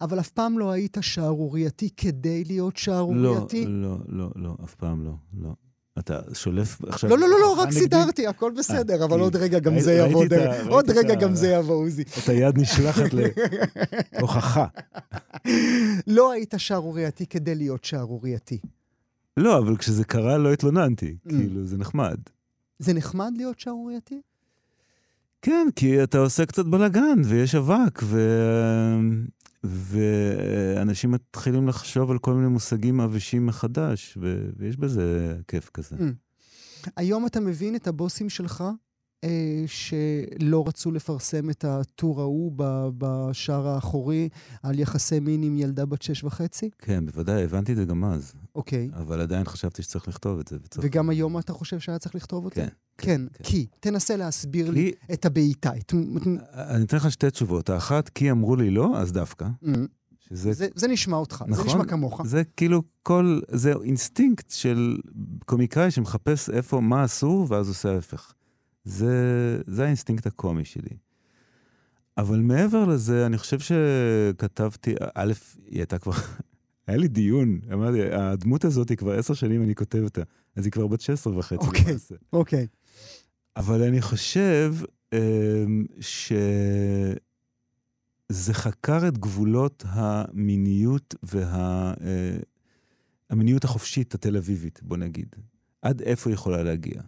אבל 0.00 0.20
אף 0.20 0.30
פעם 0.30 0.58
לא 0.58 0.70
היית 0.70 0.96
שערורייתי 1.00 1.88
כדי 1.96 2.44
להיות 2.44 2.74
לא, 2.74 2.80
שערורייתי? 2.82 3.64
לא, 3.68 3.96
לא, 4.08 4.30
לא, 4.36 4.56
אף 4.64 4.74
פעם 4.74 5.04
לא, 5.04 5.12
לא. 5.40 5.50
אתה 5.98 6.20
שולף 6.34 6.84
עכשיו... 6.84 7.10
לא, 7.10 7.18
לא, 7.18 7.28
לא, 7.28 7.36
לא, 7.40 7.52
רק? 7.58 7.70
סידרתי, 7.70 8.26
הכל 8.26 8.52
בסדר, 8.58 9.04
אבל 9.04 9.16
כי 9.16 9.20
עוד 9.22 9.36
רגע 9.36 9.58
גם 9.58 9.78
זה 9.78 9.92
יבוא, 9.92 10.20
ראיתי 10.20 10.34
את 10.34 10.40
ה- 10.40 10.44
דרך- 10.44 10.56
ראיתי 10.56 10.68
עוד 10.70 10.90
רגע 10.90 11.14
גם 11.14 11.34
זה 11.34 11.48
יבוא, 11.48 11.74
עוזי. 11.74 12.02
את 12.02 12.28
היד 12.28 12.58
נשלחת 12.58 13.10
להוכחה. 14.18 14.66
לא 16.06 16.32
היית 16.32 16.54
שערורייתי 16.56 17.26
כדי 17.26 17.54
להיות 17.54 17.84
שערורייתי. 17.84 18.58
לא, 19.36 19.58
אבל 19.58 19.76
כשזה 19.76 20.04
קרה 20.04 20.38
לא 20.38 20.52
התלוננתי, 20.52 21.16
Mm. 21.26 21.28
כאילו, 21.28 21.64
זה 21.64 21.78
נחמד. 21.78 22.16
זה 22.78 22.92
נחמד 22.94 23.32
להיות 23.36 23.60
שערורייתי? 23.60 24.20
כן, 25.44 25.68
כי 25.76 26.02
אתה 26.02 26.18
עושה 26.18 26.46
קצת 26.46 26.66
בלאגן, 26.66 27.18
ויש 27.24 27.54
אבק, 27.54 28.00
ו... 28.02 28.20
ואנשים 29.64 31.10
מתחילים 31.10 31.68
לחשוב 31.68 32.10
על 32.10 32.18
כל 32.18 32.34
מיני 32.34 32.48
מושגים 32.48 33.00
עבשים 33.00 33.46
מחדש, 33.46 34.18
ו... 34.20 34.48
ויש 34.56 34.76
בזה 34.76 35.36
כיף 35.48 35.70
כזה. 35.74 35.96
Mm. 35.96 36.88
היום 36.96 37.26
אתה 37.26 37.40
מבין 37.40 37.76
את 37.76 37.86
הבוסים 37.86 38.28
שלך, 38.28 38.64
אה, 39.24 39.64
שלא 39.66 40.64
רצו 40.66 40.92
לפרסם 40.92 41.50
את 41.50 41.64
הטור 41.64 42.20
ההוא 42.20 42.52
בשער 42.98 43.68
האחורי 43.68 44.28
על 44.62 44.78
יחסי 44.78 45.20
מין 45.20 45.42
עם 45.42 45.56
ילדה 45.56 45.86
בת 45.86 46.02
שש 46.02 46.24
וחצי? 46.24 46.70
כן, 46.78 47.06
בוודאי, 47.06 47.44
הבנתי 47.44 47.72
את 47.72 47.76
זה 47.76 47.84
גם 47.84 48.04
אז, 48.04 48.32
אוקיי. 48.54 48.90
אבל 48.94 49.20
עדיין 49.20 49.44
חשבתי 49.44 49.82
שצריך 49.82 50.08
לכתוב 50.08 50.38
את 50.38 50.48
זה. 50.48 50.56
וצריך... 50.64 50.86
וגם 50.86 51.10
היום 51.10 51.38
אתה 51.38 51.52
חושב 51.52 51.78
שהיה 51.80 51.98
צריך 51.98 52.14
לכתוב 52.14 52.44
אותו? 52.44 52.54
כן. 52.54 52.68
כן, 52.98 53.20
כן. 53.32 53.44
כי. 53.44 53.66
תנסה 53.80 54.16
להסביר 54.16 54.70
לי 54.70 54.92
כי... 55.06 55.12
את 55.12 55.24
הבעיטה. 55.24 55.70
את... 55.76 55.94
אני 56.54 56.84
אתן 56.84 56.96
לך 56.96 57.10
שתי 57.10 57.30
תשובות. 57.30 57.70
האחת, 57.70 58.08
כי 58.08 58.30
אמרו 58.30 58.56
לי 58.56 58.70
לא, 58.70 58.98
אז 58.98 59.12
דווקא. 59.12 59.46
Mm, 59.64 59.68
שזה 60.28 60.52
זה, 60.52 60.68
זה 60.74 60.88
נשמע 60.88 61.16
אותך, 61.16 61.44
זה 61.46 61.52
נכון. 61.52 61.66
נשמע 61.66 61.84
כמוך. 61.84 62.22
זה 62.26 62.42
כאילו 62.56 62.82
כל, 63.02 63.40
זה 63.48 63.72
אינסטינקט 63.84 64.50
של 64.50 64.98
קומיקאי 65.44 65.90
שמחפש 65.90 66.50
איפה, 66.50 66.80
מה 66.80 67.04
אסור, 67.04 67.46
ואז 67.48 67.68
עושה 67.68 67.94
ההפך. 67.94 68.32
זה, 68.84 69.14
זה 69.66 69.84
האינסטינקט 69.84 70.26
הקומי 70.26 70.64
שלי. 70.64 70.96
אבל 72.18 72.40
מעבר 72.40 72.84
לזה, 72.84 73.26
אני 73.26 73.38
חושב 73.38 73.58
שכתבתי, 73.60 74.94
א', 75.14 75.32
היא 75.66 75.78
הייתה 75.78 75.98
כבר, 75.98 76.12
היה 76.86 76.96
לי 76.96 77.08
דיון, 77.08 77.60
אמרתי, 77.72 78.02
הדמות 78.12 78.64
הזאת 78.64 78.88
היא 78.88 78.96
כבר 78.96 79.18
עשר 79.18 79.34
שנים 79.34 79.62
אני 79.62 79.74
כותב 79.74 80.00
אותה, 80.04 80.22
אז 80.56 80.64
היא 80.64 80.72
כבר 80.72 80.86
בת 80.86 81.00
16 81.00 81.38
וחצי 81.38 81.66
אוקיי. 81.66 81.84
למעשה. 81.88 82.14
אוקיי. 82.32 82.66
אבל 83.56 83.82
אני 83.82 84.00
חושב 84.00 84.74
אמ, 85.12 85.84
שזה 86.00 87.14
חקר 88.54 89.08
את 89.08 89.18
גבולות 89.18 89.84
המיניות 89.86 91.14
וה... 91.22 91.94
אה, 92.00 92.36
המיניות 93.30 93.64
החופשית 93.64 94.14
התל 94.14 94.36
אביבית, 94.36 94.80
בוא 94.82 94.96
נגיד. 94.96 95.36
עד 95.82 96.00
איפה 96.02 96.30
היא 96.30 96.34
יכולה 96.34 96.62
להגיע. 96.62 97.02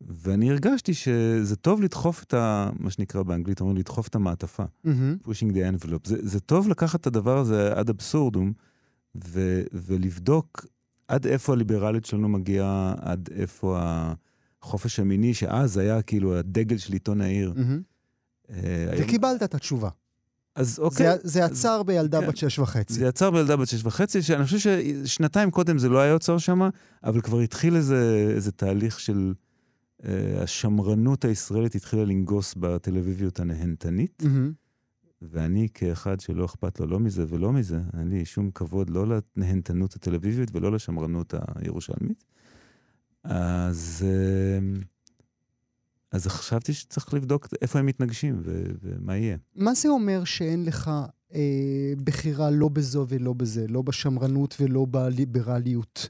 ואני 0.00 0.50
הרגשתי 0.50 0.94
שזה 0.94 1.56
טוב 1.56 1.82
לדחוף 1.82 2.22
את 2.22 2.34
ה... 2.34 2.70
מה 2.78 2.90
שנקרא 2.90 3.22
באנגלית, 3.22 3.60
אומרים 3.60 3.76
לדחוף 3.76 4.08
את 4.08 4.14
המעטפה. 4.14 4.64
מהמם. 4.84 5.16
pushing 5.24 5.52
the 5.52 5.84
envelope. 5.84 6.08
זה, 6.08 6.16
זה 6.20 6.40
טוב 6.40 6.68
לקחת 6.68 7.00
את 7.00 7.06
הדבר 7.06 7.38
הזה 7.38 7.72
עד 7.72 7.90
אבסורדום, 7.90 8.52
ו, 9.24 9.62
ולבדוק 9.72 10.66
עד 11.08 11.26
איפה 11.26 11.52
הליברליות 11.52 12.04
שלנו 12.04 12.28
מגיעה, 12.28 12.94
עד 13.00 13.28
איפה 13.34 13.78
החופש 14.62 15.00
המיני, 15.00 15.34
שאז 15.34 15.76
היה 15.76 16.02
כאילו 16.02 16.36
הדגל 16.36 16.78
של 16.78 16.92
עיתון 16.92 17.20
העיר. 17.20 17.52
מהמם. 17.56 17.82
אה, 18.50 18.86
היום- 18.90 19.04
וקיבלת 19.04 19.42
את 19.42 19.54
התשובה. 19.54 19.88
אז 20.54 20.78
אוקיי, 20.78 21.06
זה, 21.06 21.16
זה 21.22 21.44
עצר 21.44 21.82
בילדה 21.82 22.20
כן. 22.20 22.26
בת 22.26 22.36
שש 22.36 22.58
וחצי. 22.58 22.94
זה 22.94 23.06
יצר 23.06 23.30
בילדה 23.30 23.56
בת 23.56 23.68
שש 23.68 23.84
וחצי, 23.84 24.22
שאני 24.22 24.44
חושב 24.44 24.58
ששנתיים 25.04 25.50
קודם 25.50 25.78
זה 25.78 25.88
לא 25.88 25.98
היה 25.98 26.10
יוצר 26.10 26.38
שם, 26.38 26.68
אבל 27.04 27.20
כבר 27.20 27.40
התחיל 27.40 27.76
איזה, 27.76 28.30
איזה 28.34 28.52
תהליך 28.52 29.00
של... 29.00 29.34
אה, 30.04 30.42
השמרנות 30.42 31.24
הישראלית 31.24 31.74
התחילה 31.74 32.04
לנגוס 32.04 32.54
בטלוויביות 32.54 33.40
הנהנתנית. 33.40 34.22
מהמם. 34.24 34.52
ואני 35.30 35.68
כאחד 35.74 36.20
שלא 36.20 36.44
אכפת 36.44 36.80
לו 36.80 36.86
לא 36.86 37.00
מזה 37.00 37.24
ולא 37.28 37.52
מזה, 37.52 37.80
אין 37.98 38.08
לי 38.08 38.24
שום 38.24 38.50
כבוד 38.50 38.90
לא 38.90 39.04
לנהנתנות 39.36 39.94
התל 39.94 40.14
אביבית 40.14 40.50
ולא 40.52 40.72
לשמרנות 40.72 41.34
הירושלמית. 41.54 42.24
אז, 43.24 44.04
אה, 44.06 44.80
אז 46.12 46.26
חשבתי 46.26 46.72
שצריך 46.72 47.14
לבדוק 47.14 47.48
איפה 47.62 47.78
הם 47.78 47.86
מתנגשים 47.86 48.40
ו- 48.44 48.64
ומה 48.82 49.16
יהיה. 49.16 49.36
מה 49.54 49.74
זה 49.74 49.88
אומר 49.88 50.24
שאין 50.24 50.64
לך 50.64 50.90
אה, 51.34 51.92
בחירה 52.04 52.50
לא 52.50 52.68
בזו 52.68 53.06
ולא 53.08 53.32
בזה, 53.32 53.66
לא 53.68 53.82
בשמרנות 53.82 54.56
ולא 54.60 54.86
בליברליות? 54.90 56.08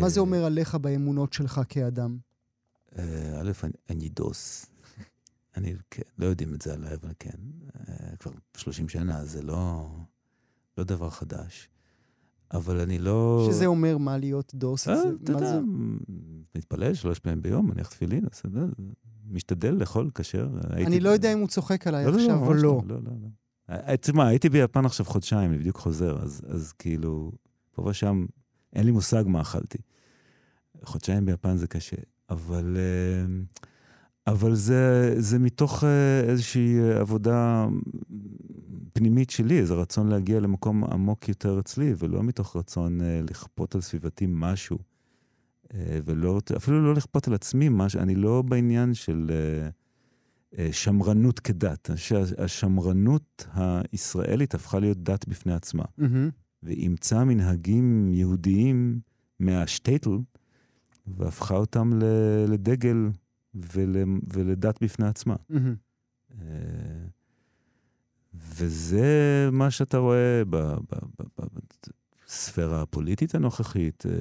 מה 0.00 0.08
זה 0.08 0.20
אומר 0.20 0.44
עליך 0.44 0.74
באמונות 0.74 1.32
שלך 1.32 1.60
כאדם? 1.68 2.16
אה, 2.98 3.40
א', 3.40 3.52
אני, 3.64 3.72
אני 3.90 4.08
דוס. 4.08 4.66
אני, 5.56 5.74
כן, 5.90 6.02
לא 6.18 6.26
יודעים 6.26 6.54
את 6.54 6.62
זה 6.62 6.74
עליי, 6.74 6.94
אבל 6.94 7.12
כן. 7.18 7.38
אה, 7.88 8.16
כבר 8.20 8.32
30 8.56 8.88
שנה, 8.88 9.24
זה 9.24 9.42
לא, 9.42 9.88
לא 10.78 10.84
דבר 10.84 11.10
חדש. 11.10 11.68
אבל 12.52 12.80
אני 12.80 12.98
לא... 12.98 13.46
שזה 13.50 13.66
אומר 13.66 13.98
מה 13.98 14.18
להיות 14.18 14.54
דוס? 14.54 14.88
אה, 14.88 14.94
אתה 15.22 15.32
יודע? 15.32 15.60
מתפלל 16.54 16.94
שלוש 16.94 17.18
פעמים 17.18 17.42
ביום, 17.42 17.70
מניח 17.70 17.88
תפילין, 17.88 18.24
אז 18.32 18.38
אתה 18.38 18.48
יודע, 18.48 18.66
משתדל 19.30 19.74
לאכול 19.74 20.10
כשר. 20.14 20.48
אני 20.70 21.00
לא 21.00 21.10
יודע 21.10 21.32
אם 21.32 21.38
הוא 21.38 21.48
צוחק 21.48 21.86
עליי 21.86 22.04
עכשיו 22.04 22.46
או 22.46 22.54
לא. 22.54 22.82
לא, 22.86 22.96
לא, 22.96 23.10
לא. 23.22 23.28
אה, 23.70 23.96
תשמע, 23.96 24.26
הייתי 24.26 24.48
ביפן 24.48 24.84
עכשיו 24.84 25.06
חודשיים, 25.06 25.50
אני 25.50 25.58
בדיוק 25.58 25.76
חוזר, 25.76 26.22
אז, 26.22 26.72
כאילו, 26.78 27.32
פה 27.70 27.82
ושם, 27.82 28.26
אין 28.72 28.86
לי 28.86 28.90
מושג 28.90 29.24
מה 29.26 29.40
אכלתי. 29.40 29.78
חודשיים 30.82 31.26
ביפן 31.26 31.56
זה 31.56 31.66
קשה, 31.66 31.96
אבל, 32.30 32.76
אה, 32.76 33.26
אבל 34.26 34.54
זה, 34.54 35.14
זה 35.18 35.38
מתוך 35.38 35.84
אה, 35.84 36.20
איזושהי 36.20 36.80
אה, 36.80 37.00
עבודה 37.00 37.66
פנימית 38.92 39.30
שלי, 39.30 39.58
איזה 39.58 39.74
רצון 39.74 40.08
להגיע 40.08 40.40
למקום 40.40 40.84
עמוק 40.84 41.28
יותר 41.28 41.60
אצלי, 41.60 41.94
ולא 41.98 42.22
מתוך 42.22 42.56
רצון 42.56 43.00
אה, 43.00 43.20
לכפות 43.30 43.74
על 43.74 43.80
סביבתי 43.80 44.26
משהו. 44.28 44.78
ולא, 46.04 46.40
אפילו 46.56 46.84
לא 46.84 46.94
לכפות 46.94 47.28
על 47.28 47.34
עצמי 47.34 47.68
משהו, 47.70 48.00
אני 48.00 48.14
לא 48.14 48.42
בעניין 48.42 48.94
של... 48.94 49.30
שמרנות 50.72 51.40
כדת. 51.40 51.90
שהשמרנות 51.96 53.46
הישראלית 53.52 54.54
הפכה 54.54 54.78
להיות 54.78 54.98
דת 54.98 55.28
בפני 55.28 55.52
עצמה, 55.52 55.84
מהמם. 55.98 56.30
ואימצה 56.62 57.24
מנהגים 57.24 58.08
יהודיים 58.14 59.00
מהשטייטל, 59.40 60.18
והפכה 61.06 61.56
אותם 61.56 61.90
לדגל 62.48 62.96
ול, 63.54 63.96
ולדת 64.32 64.82
בפני 64.82 65.06
עצמה. 65.06 65.36
אה, 66.40 66.46
וזה 68.34 69.48
מה 69.52 69.70
שאתה 69.70 69.98
רואה 69.98 70.42
בספירה 72.26 72.82
הפוליטית 72.82 73.34
הנוכחית. 73.34 74.04
אה, 74.06 74.12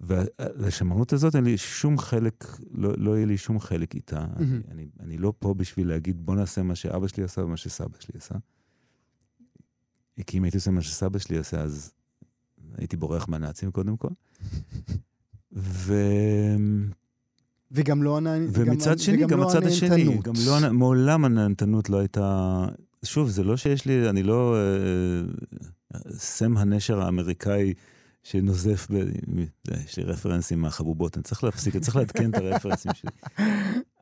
ולשמרנות 0.00 1.12
הזאת 1.12 1.36
אין 1.36 1.44
לי 1.44 1.58
שום 1.58 1.98
חלק, 1.98 2.44
לא, 2.70 2.92
לא 2.96 3.16
יהיה 3.16 3.26
לי 3.26 3.38
שום 3.38 3.60
חלק 3.60 3.94
איתה. 3.94 4.24
אני, 4.36 4.46
מהמם. 4.46 4.60
אני, 4.70 4.88
אני 5.00 5.18
לא 5.18 5.32
פה 5.38 5.54
בשביל 5.54 5.88
להגיד, 5.88 6.26
בוא 6.26 6.34
נעשה 6.34 6.62
מה 6.62 6.74
שאבא 6.74 7.06
שלי 7.06 7.24
עשה 7.24 7.44
ומה 7.44 7.56
שסבא 7.56 7.98
שלי 8.00 8.14
עשה. 8.18 8.34
כי 10.26 10.38
אם 10.38 10.44
הייתי 10.44 10.56
עושה 10.56 10.70
מה 10.70 10.82
שסבא 10.82 11.18
שלי 11.18 11.38
עשה, 11.38 11.60
אז 11.60 11.92
הייתי 12.74 12.96
בורח 12.96 13.28
מהנאצים 13.28 13.70
קודם 13.70 13.96
כל. 13.96 14.08
ו... 15.52 15.94
וגם 17.72 18.02
לא... 18.02 18.16
הנ- 18.16 18.48
ומצד 18.52 18.90
גם- 18.90 18.98
שני, 18.98 19.16
גם 19.26 19.38
לא 19.40 19.48
הצד 19.48 19.64
השני, 19.66 19.88
הנהנתנות. 20.02 20.24
גם 20.24 20.34
לא, 20.46 20.56
הנ- 20.56 20.72
מעולם 20.76 21.24
הנהנתנות 21.24 21.90
לא 21.90 21.98
הייתה... 21.98 22.64
שוב, 23.04 23.28
זה 23.28 23.44
לא 23.44 23.56
שיש 23.56 23.86
לי, 23.86 24.08
אני 24.10 24.22
לא 24.22 24.56
אה, 24.56 26.00
סם 26.10 26.56
הנשר 26.56 27.00
האמריקאי 27.00 27.74
שנוזף 28.22 28.86
ב... 28.90 28.94
יש 29.84 29.96
לי 29.96 30.04
רפרנסים 30.04 30.60
מהחבובות, 30.60 31.16
אני 31.16 31.22
צריך 31.24 31.44
להפסיק, 31.44 31.74
אני 31.76 31.84
צריך 31.84 31.96
לעדכן 31.96 32.30
את 32.30 32.34
הרפרנסים 32.34 32.92
שלי. 32.94 33.10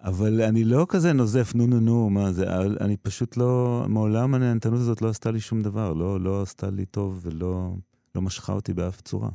אבל 0.04 0.42
אני 0.42 0.64
לא 0.64 0.86
כזה 0.88 1.12
נוזף, 1.12 1.52
נו 1.54 1.66
נו 1.66 1.80
נו, 1.80 2.10
מה 2.10 2.32
זה, 2.32 2.56
אבל 2.56 2.76
אני 2.80 2.96
פשוט 2.96 3.36
לא, 3.36 3.84
מעולם 3.88 4.34
הנהנתנות 4.34 4.80
הזאת 4.80 5.02
לא 5.02 5.08
עשתה 5.08 5.30
לי 5.30 5.40
שום 5.40 5.60
דבר, 5.62 5.92
לא, 5.92 6.20
לא 6.20 6.42
עשתה 6.42 6.70
לי 6.70 6.86
טוב 6.86 7.20
ולא 7.22 7.74
לא 8.14 8.22
משכה 8.22 8.52
אותי 8.52 8.74
באף 8.74 9.00
צורה. 9.00 9.28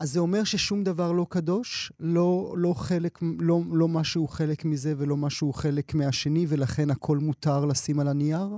אז 0.00 0.12
זה 0.12 0.20
אומר 0.20 0.44
ששום 0.44 0.84
דבר 0.84 1.12
לא 1.12 1.26
קדוש? 1.28 1.92
לא, 2.00 2.54
לא 2.58 2.74
חלק, 2.74 3.18
לא, 3.38 3.60
לא 3.72 3.88
משהו 3.88 4.28
חלק 4.28 4.64
מזה 4.64 4.94
ולא 4.96 5.16
משהו 5.16 5.52
חלק 5.52 5.94
מהשני, 5.94 6.46
ולכן 6.48 6.90
הכל 6.90 7.18
מותר 7.18 7.64
לשים 7.64 8.00
על 8.00 8.08
הנייר? 8.08 8.48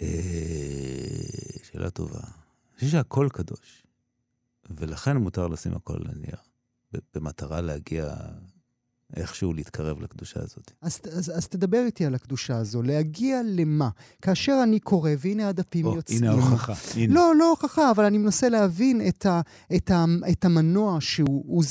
אה, 0.00 0.06
שאלה 1.62 1.90
טובה. 1.90 2.20
אני 2.20 2.74
חושב 2.74 2.86
שהכל 2.88 3.28
קדוש, 3.32 3.86
ולכן 4.70 5.16
מותר 5.16 5.46
לשים 5.46 5.74
הכל 5.74 5.96
על 5.96 6.06
הנייר, 6.06 6.38
במטרה 7.14 7.60
להגיע 7.60 8.14
איכשהו 9.16 9.52
להתקרב 9.52 10.00
לקדושה 10.00 10.40
הזאת. 10.42 10.72
אז, 10.82 11.00
אז, 11.12 11.32
אז 11.36 11.48
תדבר 11.48 11.82
איתי 11.86 12.06
על 12.06 12.14
הקדושה 12.14 12.56
הזו. 12.56 12.82
להגיע 12.82 13.40
למה? 13.44 13.88
כאשר 14.22 14.60
אני 14.62 14.80
קורא, 14.80 15.10
והנה 15.18 15.48
הדפים 15.48 15.86
או, 15.86 15.94
יוצאים. 15.96 16.24
הנה 16.24 16.32
ההוכחה. 16.32 16.72
הנה. 16.94 17.14
לא, 17.14 17.32
לא 17.38 17.50
הוכחה, 17.50 17.90
אבל 17.90 18.04
אני 18.04 18.18
מנסה 18.18 18.48
להבין 18.48 19.00
את, 19.08 19.26
ה, 19.26 19.40
את, 19.76 19.90
ה, 19.90 20.04
את 20.32 20.44
המנוע 20.44 20.96
שהוא 21.00 21.62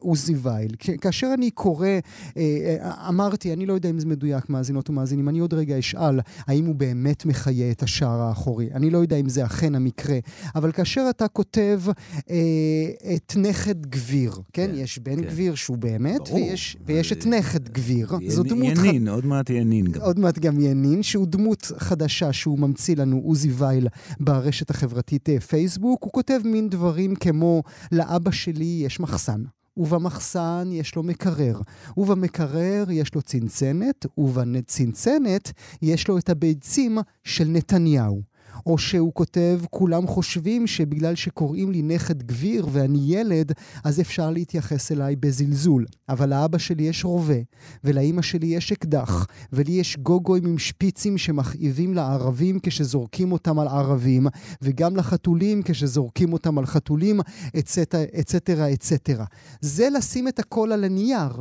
עוזי, 0.00 0.34
וייל. 0.42 0.70
כאשר 1.00 1.30
אני 1.34 1.50
קורא, 1.50 1.86
אה, 1.86 2.00
אה, 2.36 3.08
אמרתי, 3.08 3.52
אני 3.52 3.66
לא 3.66 3.72
יודע 3.72 3.90
אם 3.90 3.98
זה 3.98 4.06
מדויק, 4.06 4.50
מאזינות 4.50 4.90
ומאזינים, 4.90 5.28
אני 5.28 5.38
עוד 5.38 5.54
רגע 5.54 5.78
אשאל 5.78 6.20
האם 6.46 6.66
הוא 6.66 6.74
באמת 6.74 7.24
מחיה 7.24 7.70
את 7.70 7.82
השער 7.82 8.20
האחורי. 8.20 8.68
אני 8.74 8.90
לא 8.90 8.98
יודע 8.98 9.16
אם 9.16 9.28
זה 9.28 9.44
אכן 9.44 9.74
המקרה, 9.74 10.18
אבל 10.54 10.72
כאשר 10.72 11.06
אתה 11.10 11.28
כותב 11.28 11.82
אה, 12.30 13.14
את 13.14 13.32
נכד 13.36 13.86
גביר, 13.86 14.32
כן? 14.52 14.62
כן, 14.66 14.70
יש 14.74 14.98
בן 14.98 15.16
כן. 15.16 15.22
גביר 15.22 15.54
שהוא 15.54 15.78
באמת, 15.78 16.20
ברור. 16.28 16.34
ויש, 16.34 16.76
ויש 16.86 17.12
את 17.12 17.26
נכד 17.26 17.68
גביר. 17.68 18.08
זו 18.28 18.42
דמות 18.42 18.78
ח- 18.78 18.84
ינין, 18.84 19.08
עוד 19.08 19.26
מעט 19.26 19.50
ינין 19.50 19.86
גם. 19.86 20.00
עוד 20.02 20.18
מעט 20.18 20.38
גם 20.38 20.60
ינין, 20.60 21.02
שהוא 21.02 21.26
דמות 21.26 21.72
חדשה 21.78 22.32
שהוא 22.32 22.58
ממציא 22.58 22.96
לנו, 22.96 23.20
עוזי 23.24 23.50
וייל, 23.52 23.88
ברשת 24.20 24.70
החברתית 24.70 25.28
אה, 25.28 25.40
פייסבוק. 25.40 26.02
הוא 26.04 26.12
כותב 26.12 26.40
מין 26.44 26.68
דברים 26.68 27.14
כמו, 27.14 27.62
לאבא 27.92 28.30
שלי 28.30 28.82
יש 28.84 29.00
מחסן. 29.00 29.42
ובמחסן 29.76 30.68
יש 30.72 30.94
לו 30.96 31.02
מקרר, 31.02 31.60
ובמקרר 31.96 32.84
יש 32.90 33.14
לו 33.14 33.22
צנצנת, 33.22 34.06
ובצנצנת 34.18 35.52
יש 35.82 36.08
לו 36.08 36.18
את 36.18 36.28
הביצים 36.28 36.98
של 37.24 37.44
נתניהו. 37.48 38.22
או 38.66 38.78
שהוא 38.78 39.12
כותב, 39.14 39.60
כולם 39.70 40.06
חושבים 40.06 40.66
שבגלל 40.66 41.14
שקוראים 41.14 41.72
לי 41.72 41.82
נכד 41.82 42.22
גביר 42.22 42.66
ואני 42.72 42.98
ילד, 43.06 43.52
אז 43.84 44.00
אפשר 44.00 44.30
להתייחס 44.30 44.92
אליי 44.92 45.16
בזלזול. 45.16 45.86
אבל 46.08 46.28
לאבא 46.28 46.58
שלי 46.58 46.82
יש 46.82 47.04
רובה, 47.04 47.38
ולאימא 47.84 48.22
שלי 48.22 48.46
יש 48.46 48.72
אקדח, 48.72 49.26
ולי 49.52 49.72
יש 49.72 49.96
גוגויים 49.96 50.46
עם 50.46 50.58
שפיצים 50.58 51.18
שמכאיבים 51.18 51.94
לערבים 51.94 52.58
כשזורקים 52.62 53.32
אותם 53.32 53.58
על 53.58 53.68
ערבים, 53.68 54.26
וגם 54.62 54.96
לחתולים 54.96 55.62
כשזורקים 55.64 56.32
אותם 56.32 56.58
על 56.58 56.66
חתולים, 56.66 57.20
אצטרה, 57.58 58.72
אצטרה. 58.72 59.24
זה 59.60 59.88
לשים 59.90 60.28
את 60.28 60.38
הכל 60.38 60.72
על 60.72 60.84
הנייר. 60.84 61.32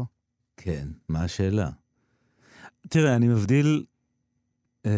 כן, 0.57 0.87
מה 1.09 1.23
השאלה? 1.23 1.69
תראה, 2.89 3.15
אני 3.15 3.27
מבדיל 3.27 3.83
אה, 4.85 4.91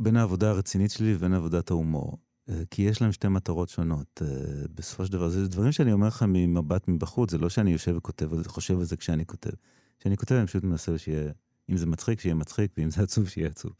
בין 0.00 0.16
העבודה 0.16 0.50
הרצינית 0.50 0.90
שלי 0.90 1.14
לבין 1.14 1.34
עבודת 1.34 1.70
ההומור. 1.70 2.18
אה, 2.48 2.62
כי 2.70 2.82
יש 2.82 3.02
להם 3.02 3.12
שתי 3.12 3.28
מטרות 3.28 3.68
שונות. 3.68 4.22
אה, 4.22 4.28
בסופו 4.74 5.06
של 5.06 5.12
דבר, 5.12 5.28
זה 5.28 5.48
דברים 5.48 5.72
שאני 5.72 5.92
אומר 5.92 6.06
לך 6.06 6.24
ממבט 6.28 6.88
מבחוץ, 6.88 7.30
זה 7.30 7.38
לא 7.38 7.48
שאני 7.48 7.72
יושב 7.72 7.94
וכותב 7.96 8.32
על 8.32 8.42
זה, 8.42 8.48
חושב 8.48 8.78
על 8.78 8.84
זה 8.84 8.96
כשאני 8.96 9.26
כותב. 9.26 9.50
כשאני 9.98 10.16
כותב, 10.16 10.34
אני 10.34 10.46
פשוט 10.46 10.64
מנסה 10.64 10.98
שיהיה, 10.98 11.32
אם 11.70 11.76
זה 11.76 11.86
מצחיק, 11.86 12.20
שיהיה 12.20 12.34
מצחיק, 12.34 12.72
ואם 12.76 12.90
זה 12.90 13.02
עצוב, 13.02 13.28
שיהיה 13.28 13.48
עצוב. 13.48 13.72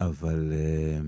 אבל 0.00 0.52
אה, 0.52 1.00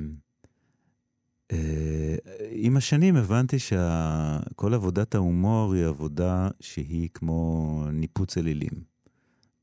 אה, 1.52 2.16
עם 2.50 2.76
השנים 2.76 3.16
הבנתי 3.16 3.58
שכל 3.58 4.74
עבודת 4.74 5.14
ההומור 5.14 5.74
היא 5.74 5.84
עבודה 5.84 6.48
שהיא 6.60 7.08
כמו 7.14 7.84
ניפוץ 7.92 8.38
אלילים. 8.38 8.94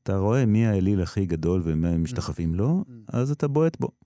אתה 0.02 0.16
רואה 0.16 0.46
מי 0.46 0.66
האליל 0.66 1.02
הכי 1.02 1.26
גדול 1.26 1.62
ומה 1.64 1.88
הם 1.88 2.02
משתחווים 2.02 2.54
לו, 2.54 2.84
אז 3.08 3.30
אתה 3.30 3.48
בועט 3.48 3.80
בו. 3.80 4.01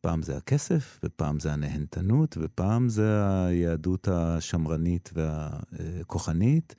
פעם 0.00 0.22
זה 0.22 0.36
הכסף, 0.36 1.00
ופעם 1.04 1.40
זה 1.40 1.52
הנהנתנות, 1.52 2.36
ופעם 2.40 2.88
זה 2.88 3.24
היהדות 3.46 4.08
השמרנית 4.08 5.10
והכוחנית. 5.14 6.74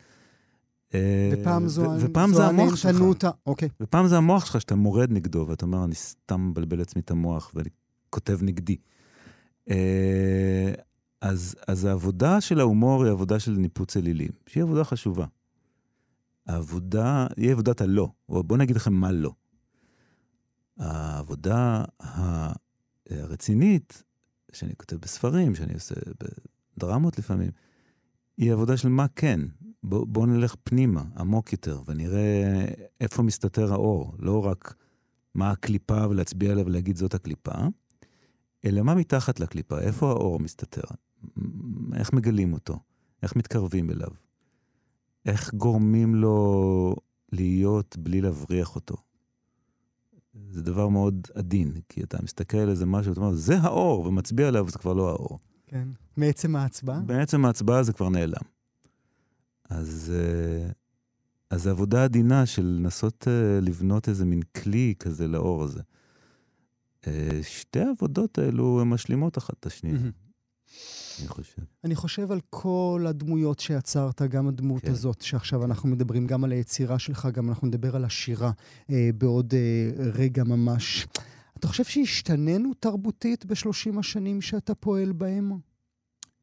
אה, 0.93 1.31
ופעם 1.33 1.67
זו, 1.67 1.81
ו- 1.81 1.98
ופעם 2.00 2.33
זה 2.33 2.45
המוח 2.48 2.75
שלך. 2.75 2.86
הנהנתנות 2.86 3.24
ה- 3.24 3.29
אוקיי. 3.45 3.69
ופעם 3.81 4.07
זה 4.07 4.17
המוח 4.17 4.45
שלך 4.45 4.62
שאתה 4.62 4.75
מורד 4.75 5.12
נגדו, 5.12 5.45
ואתה 5.50 5.65
אומר, 5.65 5.83
אני 5.83 5.95
סתם 5.95 6.48
מבלבל 6.50 6.77
לעצמי 6.77 7.01
את 7.01 7.12
המוח 7.12 7.51
ואני 7.55 7.69
כותב 8.09 8.39
נגדי. 8.41 8.77
אה, 9.69 10.71
אז, 11.21 11.55
אז 11.67 11.86
העבודה 11.86 12.41
של 12.41 12.59
ההומור 12.59 13.03
היא 13.03 13.12
עבודה 13.12 13.39
של 13.39 13.51
ניפוץ 13.51 13.98
אלילים, 13.98 14.31
שהיא 14.48 14.63
עבודה 14.63 14.83
חשובה. 14.83 15.25
העבודה, 16.48 17.27
היא 17.38 17.51
עבודת 17.51 17.81
הלא, 17.81 18.09
או 18.29 18.43
בואו 18.43 18.59
נגיד 18.59 18.75
לכם 18.75 18.93
מה 18.93 19.12
לא. 19.12 19.31
העבודה 20.79 21.83
הרצינית, 23.09 24.03
שאני 24.51 24.75
כותב 24.77 24.95
בספרים, 24.95 25.55
שאני 25.55 25.74
עושה 25.74 25.95
בדרמות 26.77 27.19
לפעמים, 27.19 27.51
היא 28.38 28.53
עבודה 28.53 28.77
של 28.77 28.89
מה 28.89 29.07
כן. 29.15 29.39
בואו 29.83 30.05
בוא 30.05 30.27
נלך 30.27 30.55
פנימה, 30.63 31.03
עמוק 31.17 31.51
יותר, 31.51 31.81
ונראה 31.86 32.65
איפה 33.01 33.24
מסתתר 33.24 33.74
האור. 33.74 34.15
לא 34.19 34.45
רק 34.45 34.75
מה 35.36 35.51
הקליפה 35.51 36.07
ולהצביע 36.07 36.51
עליה 36.51 36.65
ולהגיד 36.65 36.95
זאת 36.95 37.13
הקליפה, 37.13 37.51
אלא 38.65 38.81
מה 38.81 38.95
מתחת 38.95 39.39
לקליפה, 39.39 39.79
איפה 39.79 40.09
האור 40.09 40.39
מסתתר, 40.39 40.81
איך 41.93 42.13
מגלים 42.13 42.53
אותו, 42.53 42.79
איך 43.24 43.36
מתקרבים 43.36 43.89
אליו. 43.89 44.09
איך 45.25 45.53
גורמים 45.53 46.15
לו 46.15 46.95
להיות 47.31 47.98
בלי 47.98 48.21
להבריח 48.21 48.75
אותו. 48.75 48.95
זה 50.51 50.62
דבר 50.62 50.88
מאוד 50.88 51.27
עדין, 51.36 51.74
כי 51.89 52.03
אתה 52.03 52.18
מסתכל 52.24 52.58
על 52.58 52.70
איזה 52.70 52.86
משהו, 52.86 53.12
אתה 53.12 53.22
אומר, 53.22 53.36
זה 53.36 53.58
האור, 53.58 54.06
ומצביע 54.06 54.48
עליו, 54.48 54.70
זה 54.70 54.77
כבר 54.77 54.94
לא 54.94 55.10
האור. 55.10 55.39
כן. 55.68 55.88
מעצם 56.18 56.56
ההצבעה? 56.56 57.00
בעצם 57.00 57.46
ההצבעה 57.46 57.84
זה 57.84 57.94
כבר 57.94 58.10
נעלם. 58.10 58.41
אז, 59.70 60.13
אה, 60.15 60.72
אז 61.50 61.63
זו 61.63 61.70
עבודה 61.70 62.03
עדינה 62.03 62.46
של 62.46 62.63
לנסות 62.63 63.27
אה, 63.27 63.60
לבנות 63.62 64.10
איזה 64.10 64.25
מין 64.25 64.41
כלי 64.41 64.94
כזה 65.00 65.27
לאור 65.27 65.63
הזה. 65.63 65.82
אה, 67.08 67.39
שתי 67.44 67.79
העבודות 67.79 68.38
האלו 68.38 68.84
משלימות 68.86 69.38
אחת 69.38 69.53
את 69.60 69.65
השנייה, 69.65 69.98
אני 71.19 71.27
חושב. 71.27 71.61
אני 71.83 71.95
חושב 71.95 72.31
על 72.31 72.39
כל 72.49 73.05
הדמויות 73.07 73.59
שיצרת, 73.59 74.21
גם 74.21 74.47
הדמות 74.47 74.81
כן. 74.81 74.91
הזאת, 74.91 75.21
שעכשיו 75.21 75.65
אנחנו 75.65 75.89
מדברים 75.89 76.27
גם 76.27 76.43
על 76.43 76.51
היצירה 76.51 76.99
שלך, 76.99 77.27
גם 77.33 77.49
אנחנו 77.49 77.67
נדבר 77.67 77.95
על 77.95 78.05
השירה 78.05 78.51
אה, 78.89 79.09
בעוד 79.17 79.53
אה, 79.53 80.11
רגע 80.13 80.43
ממש. 80.43 81.07
אתה 81.59 81.67
חושב 81.67 81.83
שהשתננו 81.83 82.73
תרבותית 82.73 83.45
בשלושים 83.45 83.99
השנים 83.99 84.41
שאתה 84.41 84.75
פועל 84.75 85.11
בהם? 85.11 85.51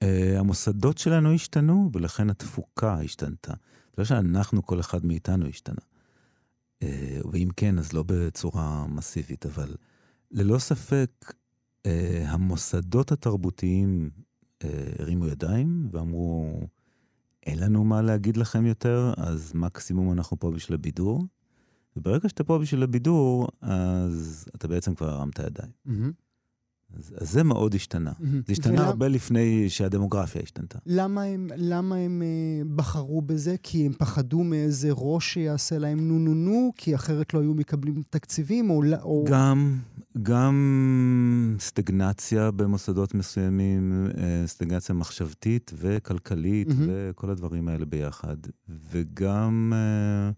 Uh, 0.05 0.39
המוסדות 0.39 0.99
שלנו 0.99 1.33
השתנו, 1.33 1.91
ולכן 1.93 2.31
התפוקה 2.31 2.95
השתנתה. 2.95 3.53
זה 3.53 3.95
לא 3.99 4.05
שאנחנו, 4.05 4.67
כל 4.67 4.81
אחד 4.81 5.07
מאיתנו 5.07 5.47
השתנה. 5.47 5.81
Uh, 6.85 6.87
ואם 7.33 7.49
כן, 7.57 7.79
אז 7.79 7.93
לא 7.93 8.05
בצורה 8.07 8.87
מסיבית, 8.87 9.47
אבל 9.47 9.75
ללא 10.31 10.59
ספק, 10.59 11.11
uh, 11.23 11.89
המוסדות 12.27 13.13
התרבותיים 13.13 14.11
הרימו 14.99 15.27
ידיים 15.27 15.89
ואמרו, 15.93 16.61
אין 17.47 17.59
לנו 17.59 17.85
מה 17.85 18.03
להגיד 18.03 18.37
לכם 18.37 18.67
יותר, 18.67 19.13
אז 19.17 19.53
מקסימום 19.55 20.13
אנחנו 20.13 20.41
פה 20.41 20.51
בשביל 20.51 20.75
הבידור. 20.75 21.25
וברגע 21.97 22.29
שאתה 22.29 22.45
פה 22.45 22.59
בשביל 22.59 22.83
הבידור, 22.83 23.49
אז 23.61 24.47
אתה 24.55 24.69
בעצם 24.69 24.95
כבר 24.95 25.11
הרמת 25.11 25.39
ידיים. 25.39 25.73
מהמם. 25.85 26.13
אז, 26.99 27.15
אז 27.21 27.31
זה 27.31 27.43
מאוד 27.43 27.75
השתנה. 27.75 28.13
מהמם. 28.21 28.43
זה 28.47 28.53
השתנה 28.53 28.73
ולמה- 28.73 28.87
הרבה 28.87 29.09
לפני 29.09 29.71
שהדמוגרפיה 29.71 30.43
השתנתה. 30.43 30.79
למה 30.87 31.23
הם, 31.23 31.49
למה 31.57 31.97
הם 31.97 32.23
אה, 32.23 32.65
בחרו 32.77 33.23
בזה? 33.23 33.57
כי 33.63 33.87
הם 33.87 33.93
פחדו 33.93 34.45
מאיזה 34.45 34.89
ראש 34.93 35.33
שיעשה 35.33 35.79
להם 35.79 36.09
נו 36.09 36.19
נו 36.19 36.35
נו, 36.35 36.73
כי 36.77 36.95
אחרת 36.95 37.35
לא 37.35 37.41
היו 37.41 37.55
מקבלים 37.55 38.03
תקציבים, 38.11 38.71
או... 38.71 38.83
או... 39.03 39.25
גם, 39.29 39.79
גם 40.23 41.57
סטגנציה 41.61 42.51
במוסדות 42.51 43.15
מסוימים, 43.15 44.07
אה, 44.19 44.43
סטגנציה 44.47 44.95
מחשבתית 44.95 45.73
וכלכלית 45.79 46.69
מהמם. 46.69 46.87
וכל 46.89 47.31
הדברים 47.31 47.69
האלה 47.69 47.85
ביחד. 47.85 48.37
וגם, 48.93 49.73
אה, 49.77 50.31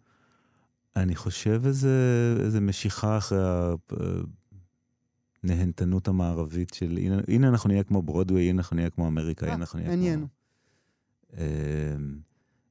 אני 1.02 1.14
חושב, 1.16 1.62
איזה, 1.66 1.96
איזה 2.40 2.60
משיכה 2.60 3.18
אחרי 3.18 3.38
הנהנתנות 5.50 6.08
המערבית 6.08 6.74
של 6.74 6.98
הנה, 7.02 7.20
הנה 7.28 7.48
אנחנו 7.48 7.68
נהיה 7.68 7.82
כמו 7.82 8.02
ברודווי, 8.02 8.48
הנה 8.48 8.58
אנחנו 8.58 8.76
נהיה 8.76 8.90
כמו 8.90 9.08
אמריקה, 9.08 9.46
אה, 9.46 9.52
הנה 9.52 9.60
אנחנו 9.60 9.78
נהיה 9.78 9.90
מעניין. 9.90 10.18
כמו... 10.18 10.28
אה, 11.38 11.96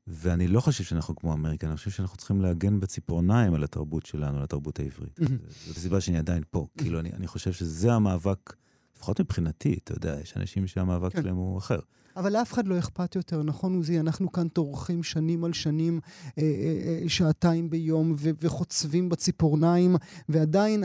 ואני 0.08 0.48
לא 0.48 0.62
חושב 0.62 0.84
שאנחנו 0.84 1.16
כמו 1.16 1.34
אמריקה, 1.34 1.68
אני 1.68 1.76
חושב 1.76 1.92
שאנחנו 1.92 2.18
צריכים 2.18 2.42
להגן 2.42 2.80
בציפורניים 2.80 3.54
על 3.54 3.64
התרבות 3.64 4.06
שלנו, 4.06 4.38
על 4.38 4.44
התרבות 4.44 4.80
העברית. 4.80 5.20
זאת 5.66 5.78
הסיבה 5.78 6.02
שאני 6.02 6.18
עדיין 6.18 6.44
פה. 6.52 6.68
כאילו, 6.78 7.00
אני, 7.00 7.12
אני 7.14 7.28
חושב 7.28 7.54
שזה 7.54 7.94
המאבק, 7.94 8.54
לפחות 8.96 9.22
מבחינתי, 9.22 9.80
אתה 9.84 9.94
יודע, 9.94 10.20
יש 10.22 10.38
אנשים 10.38 10.68
שהמאבק 10.68 11.14
כן. 11.14 11.22
שלהם 11.22 11.36
הוא 11.36 11.58
אחר. 11.58 11.80
אבל 12.18 12.34
לאף 12.34 12.54
אחד 12.54 12.68
לא 12.68 12.80
אכפת 12.80 13.16
יותר, 13.16 13.44
נכון 13.44 13.76
עוזי? 13.76 14.00
אנחנו 14.00 14.32
כאן 14.32 14.48
טורחים 14.48 15.04
שנים 15.04 15.44
על 15.44 15.54
שנים, 15.54 16.00
אה, 16.38 16.44
אה, 16.44 16.48
אה, 17.04 17.10
שעתיים 17.10 17.70
ביום, 17.70 18.16
וחוצבים 18.18 19.10
בציפורניים, 19.10 19.96
ועדיין 20.30 20.84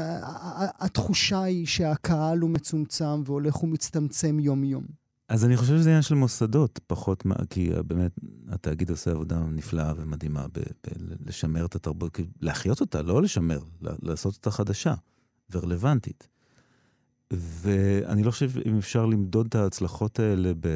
התחושה 0.79 1.43
היא 1.43 1.67
שהקהל 1.67 2.39
הוא 2.39 2.51
מצומצם 2.51 3.23
והולך 3.25 3.63
ומצטמצם 3.63 4.41
יום-יום. 4.41 4.85
אז 5.29 5.45
אני 5.45 5.57
חושב 5.57 5.77
שזה 5.77 5.89
עניין 5.89 6.03
של 6.03 6.15
מוסדות, 6.15 6.81
פחות, 6.87 7.25
מה- 7.25 7.35
כי 7.51 7.71
באמת, 7.87 8.13
התאגיד 8.49 8.91
עושה 8.91 9.11
עבודה 9.11 9.41
נפלאה 9.53 9.93
ומדהימה 9.97 10.47
בלשמר 11.21 11.67
את 11.67 11.75
התרבות, 11.75 12.21
להחיות 12.41 12.81
אותה, 12.81 13.03
לא 13.03 13.23
לשמר, 13.23 13.61
לעשות 14.03 14.35
אותה 14.35 14.51
חדשה 14.51 14.95
ורלוונטית. 15.51 16.29
ואני 17.39 18.23
לא 18.23 18.31
חושב 18.31 18.51
אם 18.67 18.79
אפשר 18.79 19.07
למדוד 19.07 19.47
את 19.47 19.55
ההצלחות 19.55 20.19
האלה 20.21 20.53
ב... 20.61 20.67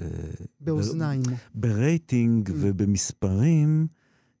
אה, 0.00 0.06
באוזניים. 0.60 1.22
ברייטינג 1.54 2.48
Mm. 2.48 2.52
ובמספרים, 2.56 3.86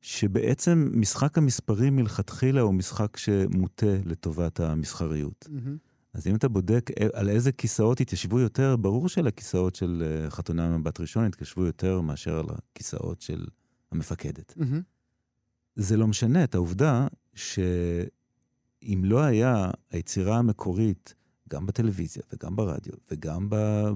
שבעצם 0.00 0.90
משחק 0.94 1.38
המספרים 1.38 1.96
מלכתחילה 1.96 2.60
הוא 2.60 2.74
משחק 2.74 3.16
שמוטה 3.16 3.86
לטובת 4.04 4.60
המסחריות. 4.60 5.48
mm-hmm. 5.50 5.76
אז 6.14 6.26
אם 6.26 6.34
אתה 6.34 6.48
בודק 6.48 6.90
א- 6.90 7.18
על 7.18 7.28
איזה 7.28 7.52
כיסאות 7.52 8.00
התיישבו 8.00 8.40
יותר, 8.40 8.76
ברור 8.76 9.08
שעל 9.08 9.26
הכיסאות 9.26 9.74
של 9.74 10.02
אה, 10.24 10.30
חתונה 10.30 10.78
מבט 10.78 11.00
ראשון 11.00 11.24
התיישבו 11.24 11.64
יותר 11.64 12.00
מאשר 12.00 12.38
על 12.38 12.46
הכיסאות 12.50 13.20
של 13.20 13.46
המפקדת. 13.92 14.54
מהמם. 14.56 14.80
זה 15.76 15.96
לא 15.96 16.06
משנה 16.06 16.44
את 16.44 16.54
העובדה 16.54 17.06
שאם 17.34 19.00
לא 19.04 19.18
היה 19.22 19.70
היצירה 19.90 20.38
המקורית, 20.38 21.14
גם 21.50 21.66
בטלוויזיה 21.66 22.22
וגם 22.32 22.56
ברדיו 22.56 22.92
וגם 23.10 23.46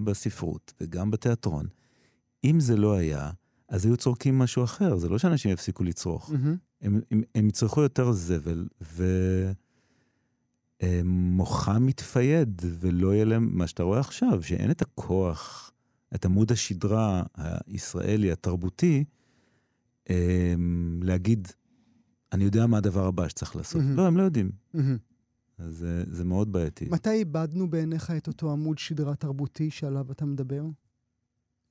בספרות 0.05 0.73
וגם 0.81 1.11
בתיאטרון, 1.11 1.67
אם 2.45 2.61
זה 2.61 2.77
לא 2.77 2.97
היה, 2.97 3.31
אז 3.69 3.87
היו 3.87 3.97
צורכים 3.97 4.39
משהו 4.39 4.65
אחר. 4.65 4.97
זה 4.97 5.09
לא 5.09 5.19
שאנשים 5.19 5.51
יפסיקו 5.51 5.85
לצרוך. 5.85 6.31
מהמם. 6.31 6.57
הם, 6.83 7.01
הם, 7.11 7.23
הם 7.35 7.49
יצרכו 7.49 7.81
יותר 7.83 8.13
זבל, 8.13 8.69
ומוחם 10.81 11.87
מתפייד, 11.87 12.63
ולא 12.81 13.15
יהיה 13.15 13.25
להם, 13.25 13.51
מה 13.53 13.67
שאתה 13.67 13.83
רואה 13.83 14.01
עכשיו, 14.01 14.43
שאין 14.43 14.71
את 14.71 14.83
הכוח, 14.83 15.73
את 16.15 16.25
עמוד 16.25 16.53
השדרה 16.53 17.23
הישראלי, 17.35 18.33
התרבותי, 18.33 19.05
הם, 20.07 21.01
להגיד, 21.03 21.49
אני 22.33 22.45
יודע 22.45 22.67
מה 22.67 22.79
הדבר 22.79 23.07
הבא 23.07 23.29
שצריך 23.29 23.57
לעשות. 23.57 23.83
מהמם. 23.83 23.97
לא, 23.97 24.07
הם 24.07 24.17
לא 24.17 24.23
יודעים. 24.23 24.51
מהמם. 24.75 24.97
אז 25.59 25.77
זה, 25.77 26.05
זה 26.11 26.25
מאוד 26.25 26.53
בעייתי. 26.53 26.89
מתי 26.91 27.11
איבדנו 27.11 27.71
בעיניך 27.71 28.11
את 28.11 28.27
אותו 28.27 28.53
עמוד 28.53 28.79
שדרה 28.79 29.15
תרבותי 29.15 29.71
שעליו 29.71 30.13
אתה 30.13 30.25
מדבר? 30.25 30.63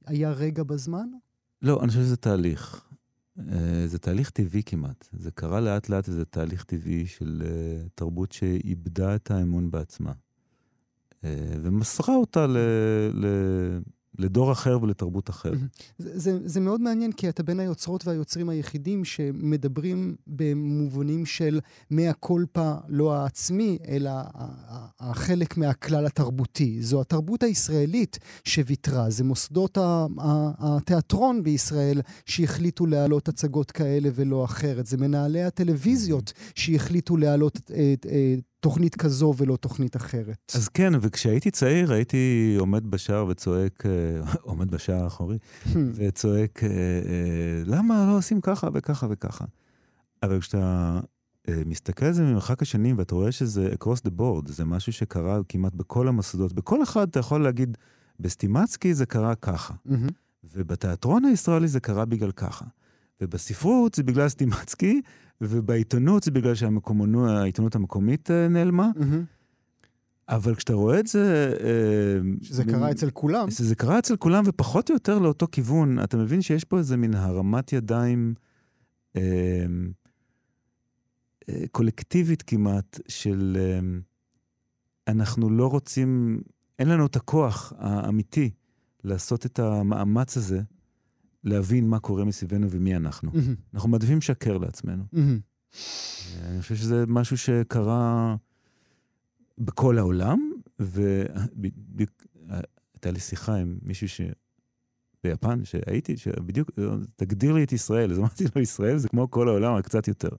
היה 0.05 0.31
רגע 0.31 0.63
בזמן? 0.63 1.09
לא, 1.61 1.79
אני 1.79 1.87
חושב 1.87 2.01
שזה 2.01 2.17
תהליך. 2.17 2.87
אה, 3.39 3.87
זה 3.87 3.99
תהליך 3.99 4.29
טבעי 4.29 4.63
כמעט. 4.65 5.07
זה 5.11 5.31
קרה 5.31 5.61
לאט 5.61 5.89
לאט 5.89 6.09
וזה 6.09 6.25
תהליך 6.25 6.63
טבעי 6.63 7.05
של 7.05 7.43
אה, 7.45 7.87
תרבות 7.95 8.31
שאיבדה 8.31 9.15
את 9.15 9.31
האמון 9.31 9.71
בעצמה. 9.71 10.11
אה, 11.23 11.55
ומסרה 11.61 12.15
אותה 12.15 12.47
ל, 12.47 12.57
ל, 13.13 13.25
לדור 14.17 14.51
אחר 14.51 14.77
ולתרבות 14.81 15.29
אחרת. 15.29 15.57
זה, 15.97 16.19
זה, 16.19 16.39
זה 16.45 16.59
מאוד 16.59 16.81
מעניין, 16.81 17.11
כי 17.11 17.29
אתה 17.29 17.43
בין 17.43 17.59
היוצרות 17.59 18.07
והיוצרים 18.07 18.49
היחידים 18.49 19.05
שמדברים 19.05 20.15
במובנים 20.27 21.25
של 21.25 21.59
מהקולפה 21.89 22.73
לא 22.87 23.15
העצמי, 23.15 23.77
אלא 23.87 24.11
החלק 24.99 25.57
מהכלל 25.57 26.05
התרבותי. 26.05 26.81
זו 26.81 27.01
התרבות 27.01 27.43
הישראלית 27.43 28.19
שוויתרה, 28.43 29.09
זה 29.09 29.23
מוסדות 29.23 29.77
התיאטרון 30.59 31.43
בישראל 31.43 32.01
שהחליטו 32.25 32.85
להעלות 32.85 33.27
הצגות 33.27 33.71
כאלה 33.71 34.09
ולא 34.15 34.45
אחרת, 34.45 34.85
זה 34.85 34.97
מנהלי 34.97 35.43
הטלוויזיות 35.43 36.33
שהחליטו 36.55 37.17
להעלות 37.17 37.71
אה, 37.73 37.93
אה, 38.09 38.35
תוכנית 38.59 38.95
כזו 38.95 39.33
ולא 39.37 39.55
תוכנית 39.55 39.95
אחרת. 39.95 40.51
אז 40.55 40.67
כן, 40.67 40.93
וכשהייתי 41.01 41.51
צעיר 41.51 41.93
הייתי 41.93 42.55
עומד 42.59 42.91
בשער 42.91 43.25
וצועק, 43.25 43.85
אה, 43.85 44.31
עומד 44.41 44.71
בשער 44.71 45.03
האחורי, 45.03 45.37
וצועק, 45.93 46.63
אה, 46.63 46.69
אה, 46.69 47.63
למה 47.65 48.05
לא 48.07 48.17
עושים 48.17 48.41
ככה 48.41 48.69
וככה 48.73 49.07
וככה? 49.09 49.45
אבל 50.23 50.39
כשאתה 50.39 50.99
מסתכל 51.65 52.05
על 52.05 52.13
זה 52.13 52.23
ממרחק 52.23 52.61
השנים 52.61 52.97
ואתה 52.97 53.15
רואה 53.15 53.31
שזה 53.31 53.69
across 53.73 54.07
the 54.07 54.11
board, 54.19 54.51
זה 54.51 54.65
משהו 54.65 54.93
שקרה 54.93 55.39
כמעט 55.49 55.73
בכל 55.73 56.07
המוסדות, 56.07 56.53
בכל 56.53 56.83
אחד 56.83 57.07
אתה 57.09 57.19
יכול 57.19 57.43
להגיד, 57.43 57.77
בסטימצקי 58.19 58.93
זה 58.93 59.05
קרה 59.05 59.35
ככה, 59.35 59.73
מהמם. 59.85 60.07
ובתיאטרון 60.53 61.25
הישראלי 61.25 61.67
זה 61.67 61.79
קרה 61.79 62.05
בגלל 62.05 62.31
ככה, 62.31 62.65
ובספרות 63.21 63.93
זה 63.95 64.03
בגלל 64.03 64.29
סטימצקי, 64.29 65.01
ובעיתונות 65.41 66.23
זה 66.23 66.31
בגלל 66.31 66.55
שהעיתונות 66.55 67.75
המקומית 67.75 68.31
אה, 68.31 68.47
נעלמה. 68.47 68.89
אבל 70.29 70.55
כשאתה 70.55 70.73
רואה 70.73 70.99
את 70.99 71.07
זה... 71.07 71.53
אה, 71.63 72.19
שזה 72.41 72.65
מין- 72.65 72.75
קרה 72.75 72.91
אצל 72.91 73.09
כולם. 73.09 73.49
זה 73.49 73.75
קרה 73.75 73.99
אצל 73.99 74.15
כולם, 74.15 74.43
ופחות 74.47 74.89
או 74.89 74.95
יותר 74.95 75.19
לאותו 75.19 75.47
כיוון. 75.51 76.03
אתה 76.03 76.17
מבין 76.17 76.41
שיש 76.41 76.63
פה 76.63 76.77
איזה 76.77 76.97
מין 76.97 77.13
הרמת 77.13 77.73
ידיים 77.73 78.33
אה, 79.15 79.21
אה, 81.49 81.63
קולקטיבית 81.71 82.41
כמעט, 82.41 82.99
של 83.07 83.57
אה, 83.59 83.79
אנחנו 85.07 85.49
לא 85.49 85.67
רוצים, 85.67 86.41
אין 86.79 86.87
לנו 86.89 87.05
את 87.05 87.15
הכוח 87.15 87.73
האמיתי 87.77 88.49
לעשות 89.03 89.45
את 89.45 89.59
המאמץ 89.59 90.37
הזה 90.37 90.61
להבין 91.43 91.89
מה 91.89 91.99
קורה 91.99 92.25
מסביבנו 92.25 92.71
ומי 92.71 92.95
אנחנו. 92.95 93.31
מהמם, 93.33 93.55
אנחנו 93.73 93.89
מעדיפים 93.89 94.17
לשקר 94.17 94.57
לעצמנו. 94.57 95.03
מהמם. 95.11 95.39
אני 96.41 96.61
חושב 96.61 96.75
שזה 96.75 97.03
משהו 97.07 97.37
שקרה 97.37 98.35
בכל 99.57 99.97
העולם, 99.97 100.51
ובדיוק 100.79 102.11
הייתה 102.93 103.11
לי 103.11 103.19
שיחה 103.19 103.55
עם 103.55 103.77
מישהו 103.81 104.09
ש... 104.09 104.21
ביפן, 105.23 105.65
שהייתי, 105.65 106.17
שבדיוק, 106.17 106.71
תגדיר 107.15 107.53
לי 107.53 107.63
את 107.63 107.71
ישראל. 107.71 108.11
אז 108.11 108.19
אמרתי 108.19 108.43
לו, 108.55 108.61
ישראל 108.61 108.97
זה 108.97 109.09
כמו 109.09 109.31
כל 109.31 109.49
העולם, 109.49 109.73
רק 109.73 109.85
קצת 109.85 110.07
יותר. 110.07 110.29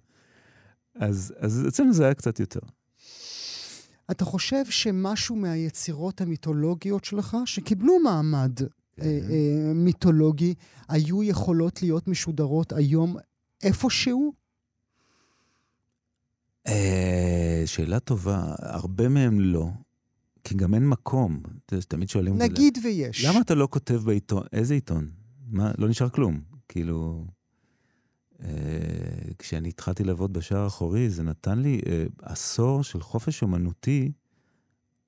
אז, 0.94 1.34
אז 1.38 1.64
אצלנו 1.68 1.92
זה 1.92 2.04
היה 2.04 2.14
קצת 2.14 2.40
יותר. 2.40 2.60
אתה 4.10 4.24
חושב 4.24 4.64
שמשהו 4.70 5.36
מהיצירות 5.36 6.20
המיתולוגיות 6.20 7.04
שלך, 7.04 7.36
שקיבלו 7.44 7.98
מעמד 8.04 8.52
כן. 9.00 9.06
אה, 9.06 9.18
אה, 9.30 9.74
מיתולוגי, 9.74 10.54
היו 10.88 11.22
יכולות 11.22 11.82
להיות 11.82 12.08
משודרות 12.08 12.72
היום 12.72 13.16
איפשהו? 13.62 14.32
אה, 16.66 17.62
שאלה 17.66 18.00
טובה, 18.00 18.54
הרבה 18.58 19.08
מהם 19.08 19.40
לא, 19.40 19.68
כי 20.44 20.54
גם 20.54 20.74
אין 20.74 20.88
מקום. 20.88 21.42
תמיד 21.66 22.08
שואלים 22.08 22.38
נגיד 22.38 22.78
ויש. 22.84 23.24
למה 23.24 23.40
אתה 23.40 23.54
לא 23.54 23.68
כותב 23.70 23.94
בעיתון? 24.04 24.42
איזה 24.52 24.74
עיתון? 24.74 25.10
מה, 25.46 25.72
לא 25.78 25.88
נשאר 25.88 26.08
כלום. 26.08 26.40
כאילו, 26.68 27.24
אה, 28.42 28.48
כשאני 29.38 29.68
התחלתי 29.68 30.04
לעבוד 30.04 30.32
בשער 30.32 30.64
האחורי, 30.64 31.10
זה 31.10 31.22
נתן 31.22 31.58
לי 31.58 31.80
אה, 31.86 32.04
עשור 32.22 32.84
של 32.84 33.00
חופש 33.00 33.42
אומנותי 33.42 34.12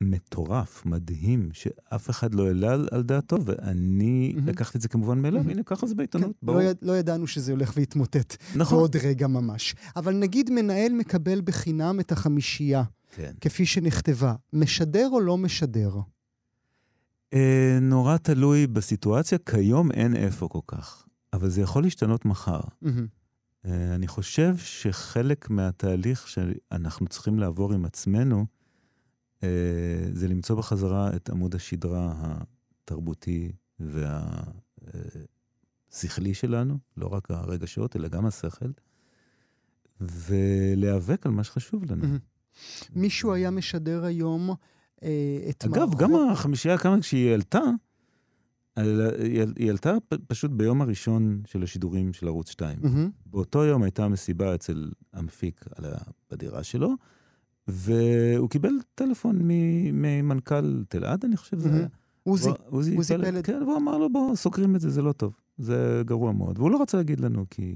מטורף, 0.03 0.87
מדהים, 0.87 1.49
שאף 1.53 2.11
אחד 2.11 2.35
לא 2.35 2.47
העלה 2.47 2.73
על, 2.73 3.03
דעתו, 3.03 3.39
ואני. 3.45 4.35
לקחתי 4.47 4.79
את 4.79 4.83
זה 4.83 4.89
כמובן 4.89 5.23
מאליו. 5.23 5.51
הנה, 5.51 5.63
ככה 5.63 5.87
זה 5.87 5.95
כן, 5.95 5.97
בעיתונות, 5.97 6.31
לא, 6.43 6.53
ברור. 6.53 6.61
יד, 6.61 6.77
לא 6.83 6.97
ידענו 6.99 7.27
שזה 7.27 7.53
הולך 7.53 7.73
ויתמוטט 7.77 8.37
נכון. 8.57 8.79
בעוד 8.79 8.97
רגע 8.97 9.27
ממש. 9.27 9.75
אבל 9.97 10.15
נגיד 10.15 10.51
מנהל 10.51 10.93
מקבל 10.93 11.41
בחינם 11.41 12.01
את 12.01 12.13
החמישייה, 12.13 12.83
כן. 13.11 13.33
כפי 13.41 13.67
שנכתבה, 13.67 14.35
משדר 14.53 15.09
או 15.13 15.21
לא 15.21 15.39
משדר? 15.39 15.97
אה, 17.35 17.79
נורא 17.81 18.17
תלוי 18.17 18.67
בסיטואציה, 18.67 19.39
כיום 19.39 19.91
אין 19.91 20.17
איפה 20.17 20.49
כל 20.49 20.61
כך, 20.67 21.07
אבל 21.33 21.49
זה 21.49 21.61
יכול 21.61 21.83
להשתנות 21.83 22.25
מחר. 22.25 22.61
אה, 23.67 23.95
אני 23.95 24.07
חושב 24.07 24.57
שחלק 24.57 25.51
מהתהליך 25.51 26.29
שאנחנו 26.29 27.07
צריכים 27.07 27.39
לעבור 27.39 27.73
עם 27.73 27.85
עצמנו, 27.85 28.47
זה 30.13 30.29
למצוא 30.29 30.57
בחזרה 30.57 31.17
את 31.17 31.31
עמוד 31.31 31.55
השדרה 31.55 32.13
התרבותי 32.85 33.53
והשכלי 35.91 36.35
שלנו, 36.35 36.79
לא 36.97 37.07
רק 37.07 37.31
הרגשות, 37.31 37.97
אלא 37.97 38.09
גם 38.09 38.27
השכל, 38.27 38.71
ולהיאבק 40.01 41.27
על 41.27 41.33
מה 41.33 41.45
שחשוב 41.45 41.93
לנו. 41.93 42.05
מישהו 42.95 43.33
היה 43.33 43.51
משדר 43.51 44.05
היום 44.05 44.51
אה, 45.03 45.47
את 45.51 45.65
אגב, 45.65 45.95
גם 45.99 46.11
החמישייה, 46.33 46.79
כמה 46.79 47.01
כשהיא 47.01 47.35
עלתה, 47.35 47.61
על- 48.77 49.01
היא 49.23 49.43
על- 49.43 49.55
היא 49.59 49.71
עלתה 49.71 49.95
פשוט 50.27 50.51
ביום 50.51 50.83
הראשון 50.83 51.43
של 51.47 51.63
השידורים 51.63 52.13
של 52.13 52.27
ערוץ 52.29 52.51
2. 52.51 52.79
מהמם, 52.83 53.11
באותו 53.27 53.65
יום 53.65 53.83
הייתה 53.83 54.09
מסיבה 54.09 54.55
אצל 54.55 54.91
המפיק 55.13 55.65
בדירה 56.31 56.63
שלו, 56.63 56.95
והוא 57.73 58.51
קיבל 58.51 58.73
טלפון 58.95 59.39
ממנכ"ל 59.93 60.85
תלעד, 60.89 61.25
אני 61.25 61.37
חושב 61.37 61.57
מהמם. 61.57 61.79
היה. 61.79 61.87
עוזי. 62.23 62.51
עוזי 62.97 62.97
פלד. 63.17 63.45
כן, 63.45 63.63
והוא 63.63 63.77
אמר 63.77 63.99
לו, 63.99 64.13
בוא, 64.13 64.37
סוגרים 64.37 64.77
את 64.77 64.81
זה, 64.81 64.91
זה 64.91 65.03
לא 65.03 65.13
טוב. 65.13 65.33
זה 65.59 66.03
גרוע 66.07 66.33
מאוד. 66.33 66.59
והוא 66.59 66.71
לא 66.71 66.83
רצה 66.83 66.97
להגיד 66.97 67.21
לנו, 67.21 67.45
כי, 67.51 67.75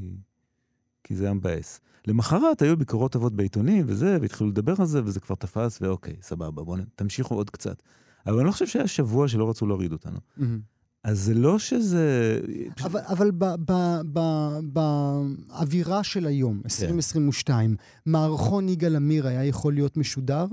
כי 1.04 1.16
זה 1.16 1.24
היה 1.24 1.34
מבאס. 1.34 1.80
למחרת 2.06 2.62
היו 2.62 2.76
ביקורות 2.76 3.12
טובות 3.12 3.34
בעיתונים 3.34 3.84
וזה, 3.88 4.18
והתחילו 4.20 4.50
לדבר 4.50 4.74
על 4.78 4.86
זה, 4.86 5.04
וזה 5.04 5.20
כבר 5.20 5.34
תפס, 5.34 5.78
ואוקיי, 5.82 6.16
סבבה, 6.22 6.62
בואו 6.62 6.76
תמשיכו 6.96 7.34
עוד 7.34 7.50
קצת. 7.50 7.82
אבל 8.26 8.36
אני 8.36 8.46
לא 8.46 8.52
חושב 8.52 8.66
שהיה 8.66 8.86
שבוע 8.86 9.28
שלא 9.28 9.50
רצו 9.50 9.66
להוריד 9.66 9.92
אותנו. 9.92 10.18
מהמם. 10.36 10.60
אז 11.04 11.20
זה 11.20 11.34
לא 11.34 11.58
שזה... 11.58 12.40
אבל, 12.84 13.00
אבל 13.08 13.30
באווירה 14.62 16.04
של 16.04 16.26
היום, 16.26 16.60
2022, 16.64 17.76
מערכון 18.06 18.68
יגאל 18.68 18.96
עמיר 18.96 19.26
היה 19.26 19.44
יכול 19.44 19.74
להיות 19.74 19.96
משודר? 19.96 20.46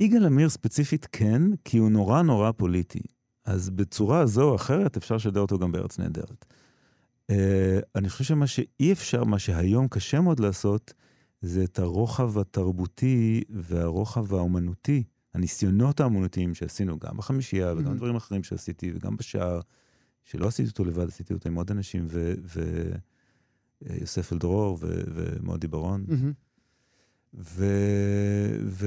יגאל 0.00 0.26
עמיר 0.26 0.48
ספציפית 0.48 1.08
כן, 1.12 1.42
כי 1.64 1.78
הוא 1.78 1.90
נורא 1.90 2.22
נורא 2.22 2.52
פוליטי. 2.52 3.00
אז 3.44 3.70
בצורה 3.70 4.26
זו 4.26 4.42
או 4.50 4.54
אחרת 4.56 4.96
אפשר 4.96 5.16
לשדר 5.16 5.40
אותו 5.40 5.58
גם 5.58 5.72
בארץ 5.72 5.98
נהדרת. 5.98 6.44
Uh, 7.30 7.34
אני 7.96 8.08
חושב 8.08 8.24
שמה 8.24 8.46
שאי 8.46 8.92
אפשר, 8.92 9.24
מה 9.24 9.38
שהיום 9.38 9.88
קשה 9.88 10.20
מאוד 10.20 10.40
לעשות, 10.40 10.94
זה 11.42 11.64
את 11.64 11.78
הרוחב 11.78 12.38
התרבותי 12.38 13.42
והרוחב 13.50 14.34
האומנותי, 14.34 15.02
הניסיונות 15.34 16.00
האומנותיים 16.00 16.54
שעשינו 16.54 16.98
גם 16.98 17.16
בחמישייה 17.16 17.72
וגם 17.76 17.92
Mhm. 17.92 17.96
דברים 17.96 18.16
אחרים 18.16 18.42
שעשיתי 18.42 18.92
וגם 18.94 19.16
בשער, 19.16 19.60
שלא 20.24 20.46
עשיתי 20.46 20.68
אותו 20.68 20.84
לבד, 20.84 21.08
עשיתי 21.08 21.34
אותו 21.34 21.48
עם 21.48 21.54
עוד 21.54 21.70
אנשים, 21.70 22.06
ויוסף 23.82 24.32
אלדרור 24.32 24.78
ו- 24.80 25.02
ומודי 25.14 25.66
ברון. 25.66 26.04
מהמם. 26.08 26.32
ו... 27.34 27.64
ו... 28.66 28.86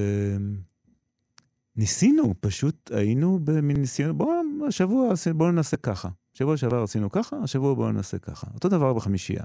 פשוט 2.39 2.91
היינו 2.91 3.39
במין 3.43 3.78
ניסיון, 3.78 4.17
בואו, 4.17 4.41
השבוע 4.67 5.13
בואו 5.36 5.52
ננסה 5.52 5.78
ככה. 5.78 6.10
שבוע 6.34 6.58
שעבר 6.58 6.84
עשינו 6.84 7.12
ככה, 7.12 7.38
השבוע 7.43 7.74
בואו 7.74 7.91
ננסה 7.91 8.19
ככה. 8.19 8.48
אותו 8.54 8.69
דבר 8.69 8.93
בחמישייה. 8.93 9.43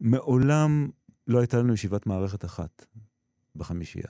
מעולם 0.00 0.88
לא 1.26 1.38
הייתה 1.38 1.58
לנו 1.58 1.74
ישיבת 1.74 2.06
מערכת 2.06 2.44
אחת 2.44 2.86
בחמישייה. 3.56 4.08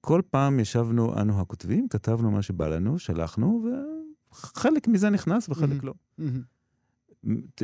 כל 0.00 0.22
פעם 0.30 0.60
ישבנו, 0.60 1.20
אנו 1.20 1.40
הכותבים, 1.40 1.88
כתבנו 1.88 2.30
מה 2.30 2.42
שבא 2.42 2.68
לנו, 2.68 2.98
שלחנו, 2.98 3.68
וחלק 4.32 4.88
מזה 4.88 5.10
נכנס 5.10 5.48
וחלק. 5.48 5.84
לא. 5.84 5.92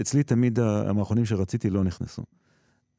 אצלי 0.00 0.22
תמיד 0.22 0.58
המערכונים 0.60 1.24
שרציתי 1.24 1.70
לא 1.70 1.84
נכנסו. 1.84 2.22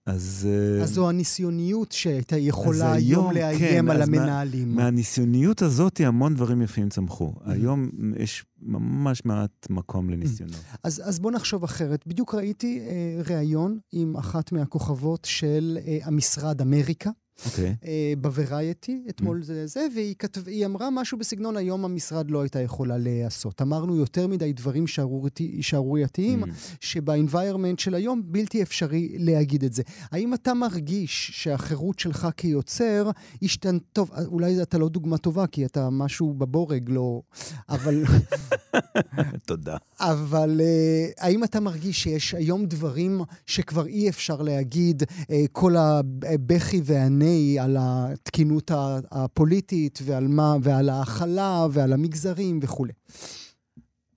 אז... 0.05 0.47
אה, 0.77 0.83
אז 0.83 0.89
זו 0.93 1.09
הניסיוניות 1.09 1.91
שהייתה 1.91 2.37
יכולה 2.37 2.93
היום 2.93 3.23
היום, 3.29 3.33
לאיים 3.33 3.59
כן, 3.59 3.89
על 3.89 4.01
אז 4.01 4.09
מה- 4.09 4.17
המנהלים. 4.17 4.75
מהניסיוניות 4.75 5.61
הזאת 5.61 6.01
המון 6.05 6.35
דברים 6.35 6.61
יפים 6.61 6.89
צמחו. 6.89 7.33
היום 7.45 7.89
יש 8.17 8.45
ממש 8.61 9.25
מעט 9.25 9.67
מקום 9.69 10.09
לניסיונות. 10.09 10.59
אז, 10.83 11.01
אז 11.05 11.19
בוא 11.19 11.31
נחשוב 11.31 11.63
אחרת. 11.63 12.07
בדיוק 12.07 12.35
ראיתי 12.35 12.79
אה, 12.79 13.21
ראיון 13.35 13.79
עם 13.91 14.17
אחת 14.17 14.51
מהכוכבות 14.51 15.25
של 15.25 15.77
אה, 15.87 15.97
המשרד 16.03 16.61
אמריקה. 16.61 17.09
אוקיי. 17.45 17.75
אה, 17.85 18.13
בוורייטי, 18.21 19.03
אתמול 19.09 19.43
זה 19.43 19.67
זה, 19.67 19.87
והיא 19.95 20.15
כתב, 20.19 20.41
אמרה 20.65 20.89
משהו 20.89 21.17
בסגנון 21.17 21.57
היום 21.57 21.85
המשרד 21.85 22.31
לא 22.31 22.41
הייתה 22.41 22.61
יכולה 22.61 22.97
להיעשות. 22.97 23.61
אמרנו 23.61 23.95
יותר 23.95 24.27
מדי 24.27 24.53
דברים 24.53 24.87
שערורייתי- 24.87 25.57
שערורייתיים, 25.61 26.43
Mm. 26.43 26.47
שבאינביירמנט 26.81 27.79
של 27.79 27.93
היום 27.95 28.21
בלתי 28.25 28.61
אפשרי 28.61 29.15
להגיד 29.19 29.63
את 29.63 29.73
זה. 29.73 29.83
האם 30.11 30.33
אתה 30.33 30.53
מרגיש 30.53 31.31
שהחירות 31.33 31.99
שלך 31.99 32.27
כיוצר 32.37 33.11
השתנ... 33.41 33.77
טוב, 33.93 34.11
אולי 34.25 34.61
אתה 34.61 34.77
לא 34.77 34.89
דוגמה 34.89 35.17
טובה, 35.17 35.47
כי 35.47 35.65
אתה 35.65 35.89
משהו 35.89 36.33
בבורג, 36.33 36.89
לא... 36.89 37.21
אבל... 37.69 38.03
תודה. 39.47 39.77
אבל 39.99 40.61
uh, 40.61 41.23
האם 41.23 41.43
אתה 41.43 41.59
מרגיש 41.59 42.03
שיש 42.03 42.33
היום 42.33 42.65
דברים 42.65 43.21
שכבר 43.45 43.85
אי 43.87 44.09
אפשר 44.09 44.41
להגיד, 44.41 45.03
uh, 45.03 45.25
כל 45.51 45.75
הבכי 45.77 46.81
והנהי 47.27 47.59
על 47.59 47.77
התקינות 47.79 48.71
הפוליטית 49.11 49.99
ועל 50.03 50.27
מה, 50.27 50.55
ועל 50.61 50.89
ההכלה 50.89 51.67
ועל 51.71 51.93
המגזרים 51.93 52.59
וכולי? 52.61 52.93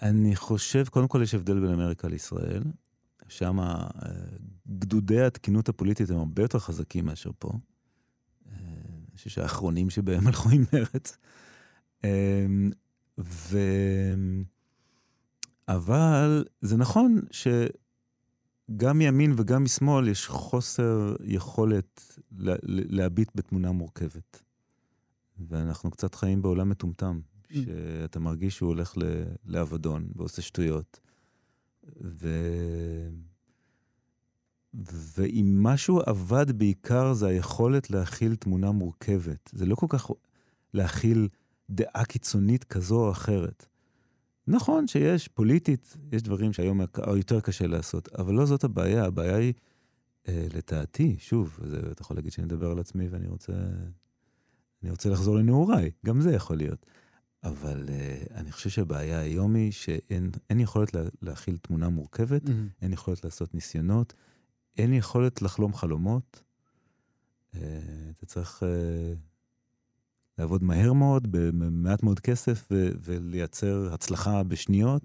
אני 0.03 0.37
חושב, 0.37 0.85
קודם 0.91 1.09
כל 1.09 1.21
יש 1.23 1.35
הבדל 1.35 1.61
בין 1.61 1.71
אמריקה 1.71 2.09
לישראל. 2.09 2.63
שם 3.29 3.61
אה, 3.61 3.87
גדודי 4.79 5.21
התקינות 5.21 5.69
הפוליטית 5.69 6.11
הם 6.11 6.17
הרבה 6.17 6.43
יותר 6.43 6.59
חזקים 6.59 7.05
מאשר 7.05 7.31
פה. 7.39 7.49
אה, 7.49 8.55
אני 9.09 9.17
חושב 9.17 9.31
שהאחרונים 9.31 9.91
שבהם 9.91 10.27
הלכו 10.29 10.51
עם 10.51 10.65
מרץ. 10.73 11.17
אה, 12.05 12.47
ו... 13.19 13.59
אבל 15.69 16.45
זה 16.61 16.77
נכון 16.77 17.21
שגם 18.73 18.99
מימין 18.99 19.33
וגם 19.37 19.65
משמאל 19.65 20.09
יש 20.09 20.27
חוסר 20.27 21.15
יכולת 21.25 22.19
לה- 22.39 22.55
להביט 22.65 23.31
בתמונה 23.35 23.73
מורכבת. 23.73 24.43
ואנחנו 25.49 25.91
קצת 25.91 26.15
חיים 26.15 26.43
בעולם 26.43 26.69
מטומטם, 26.69 27.21
Mm. 27.21 27.55
שאתה 27.55 28.21
מרגיש 28.21 28.57
שהוא 28.57 28.69
הולך 28.69 28.99
ל- 28.99 29.03
לאבדון 29.47 30.09
ועושה 30.17 30.43
שטויות. 30.43 31.01
ו... 32.03 32.29
ואם 35.17 35.59
משהו 35.63 36.01
עבד 36.07 36.59
בעיקר 36.59 37.13
זה 37.13 37.27
היכולת 37.27 37.91
להכיל 37.91 38.35
תמונה 38.37 38.71
מורכבת. 38.73 39.51
זה 39.55 39.67
לא 39.67 39.75
כל 39.75 39.87
כך 39.89 40.11
להכיל 40.75 41.29
דעה 41.71 42.05
קיצונית 42.05 42.65
כזו 42.65 42.97
או 43.07 43.11
אחרת. 43.11 43.67
נכון 44.47 44.87
שיש, 44.87 45.29
פוליטית, 45.29 45.97
יש 46.13 46.23
דברים 46.23 46.53
שהיום 46.53 46.81
יותר 47.17 47.41
קשה 47.41 47.67
לעשות, 47.67 48.09
אבל 48.15 48.35
לא 48.35 48.47
זאת 48.47 48.65
הבעיה, 48.65 49.05
הבעיה 49.05 49.37
היא, 49.37 49.53
אה, 50.29 50.47
לדעתי, 50.55 51.17
שוב, 51.19 51.59
זה, 51.67 51.81
אתה 51.91 52.03
יכול 52.03 52.17
להגיד 52.17 52.33
שאני 52.33 52.45
מדבר 52.45 52.71
על 52.71 52.79
עצמי 52.79 53.09
ואני 53.09 53.29
רוצה, 53.29 53.53
אני 54.83 54.91
רוצה 54.91 55.11
לחזור 55.11 55.37
לנעוריי, 55.37 55.91
גם 56.07 56.21
זה 56.21 56.33
יכול 56.33 56.57
להיות. 56.57 56.87
אבל 57.45 57.89
uh, 57.89 58.35
אני 58.35 58.53
חושב 58.53 58.71
שהבעיה 58.71 59.19
היום 59.19 59.55
היא 59.55 59.73
שאין 59.73 60.61
יכולת 60.61 60.95
לה, 60.95 61.03
להכיל 61.23 61.57
תמונה 61.57 61.89
מורכבת, 61.89 62.43
mm-hmm. 62.47 62.83
אין 62.83 62.93
יכולת 62.93 63.25
לעשות 63.25 63.55
ניסיונות, 63.55 64.15
אין 64.79 64.95
יכולת 64.95 65.43
לחלום 65.43 65.75
חלומות. 65.75 66.43
Uh, 67.55 67.59
אתה 68.11 68.27
צריך 68.27 68.63
uh, 68.63 68.67
לעבוד 70.41 70.65
מהר 70.65 70.93
מאוד, 70.93 71.27
במעט 71.31 72.03
מאוד 72.03 72.21
כסף, 72.21 72.69
ו- 72.71 72.91
ולייצר 73.05 73.89
הצלחה 73.93 74.43
בשניות. 74.43 75.03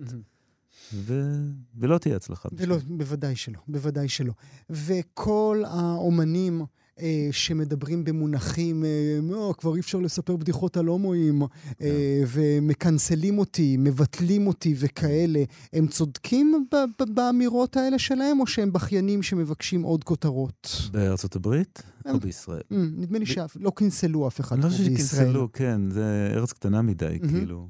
ו- 0.94 1.50
ולא 1.78 1.98
תהיה 1.98 2.16
הצלחה. 2.16 2.50
ולא, 2.54 2.78
בוודאי 2.88 3.36
שלא, 3.36 3.60
בוודאי 3.68 4.10
שלא. 4.10 4.34
וכל 4.70 5.64
האומנים 5.68 6.62
אה, 7.00 7.28
שמדברים 7.32 8.04
במונחים, 8.04 8.86
אה, 8.86 9.20
לא, 9.24 9.54
כבר 9.58 9.76
אי 9.76 9.80
אפשר 9.80 10.00
לספר 10.00 10.36
בדיחות 10.36 10.78
על 10.78 10.86
הומואים, 10.86 11.42
אה, 11.42 11.48
כן. 11.80 11.86
ומקנסלים 12.28 13.40
אותי, 13.40 13.78
מבטלים 13.80 14.48
אותי 14.48 14.76
וכאלה, 14.78 15.44
הם 15.74 15.88
צודקים 15.88 16.68
באמירות 17.08 17.78
האלה 17.78 18.00
שלהם, 18.00 18.40
או 18.40 18.48
שהם 18.48 18.74
בכיינים 18.74 19.24
שמבקשים 19.24 19.82
עוד 19.82 20.04
כותרות? 20.04 20.90
בארצות 20.92 21.36
הברית 21.36 21.84
או 22.06 22.20
בישראל? 22.20 22.62
נדמה 22.72 23.20
לי 23.20 23.26
שלא 23.26 23.72
קנסלו 23.76 24.28
אף 24.28 24.40
אחד 24.40 24.62
פה 24.62 24.68
בישראל. 24.68 24.90
לא 24.90 24.98
חושב 24.98 25.16
שקנסלו, 25.16 25.52
כן, 25.54 25.82
זה 25.90 26.32
ארץ 26.36 26.54
קטנה 26.54 26.82
מדי, 26.82 27.18
כאילו. 27.30 27.70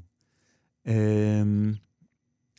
אמ, 0.86 1.72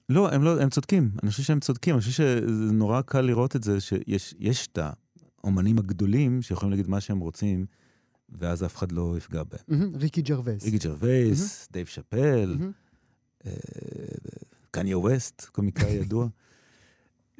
לא, 0.09 0.31
הם 0.31 0.43
לא, 0.43 0.61
הם 0.61 0.69
צודקים. 0.69 1.11
אני 1.23 1.31
חושב 1.31 1.43
שהם 1.43 1.59
צודקים. 1.59 1.93
אני 1.93 2.01
חושב 2.01 2.11
שזה 2.11 2.73
נורא 2.73 3.01
קל 3.01 3.21
לראות 3.21 3.55
את 3.55 3.63
זה, 3.63 3.77
שיש 3.81 4.67
את 4.67 4.77
ה... 4.77 4.91
האומנים 5.47 5.77
הגדולים 5.77 6.41
שיכולים 6.41 6.71
להגיד 6.71 6.87
מה 6.87 7.01
שהם 7.01 7.19
רוצים, 7.19 7.65
ואז 8.29 8.63
אף 8.63 8.75
אחד 8.75 8.91
לא 8.91 9.15
יפגע 9.17 9.43
בהם. 9.43 9.81
Mm-hmm, 9.81 9.97
ריקי 9.97 10.21
ג'רווייס. 10.21 10.63
ריקי 10.63 10.77
ג'רווייס, 10.77 11.63
mm-hmm. 11.63 11.73
דייב 11.73 11.87
שאפל, 11.87 12.57
mm-hmm. 12.59 13.47
קניה 14.71 14.97
ווסט, 14.97 15.45
קומיקאי 15.51 15.91
ידוע. 16.01 16.27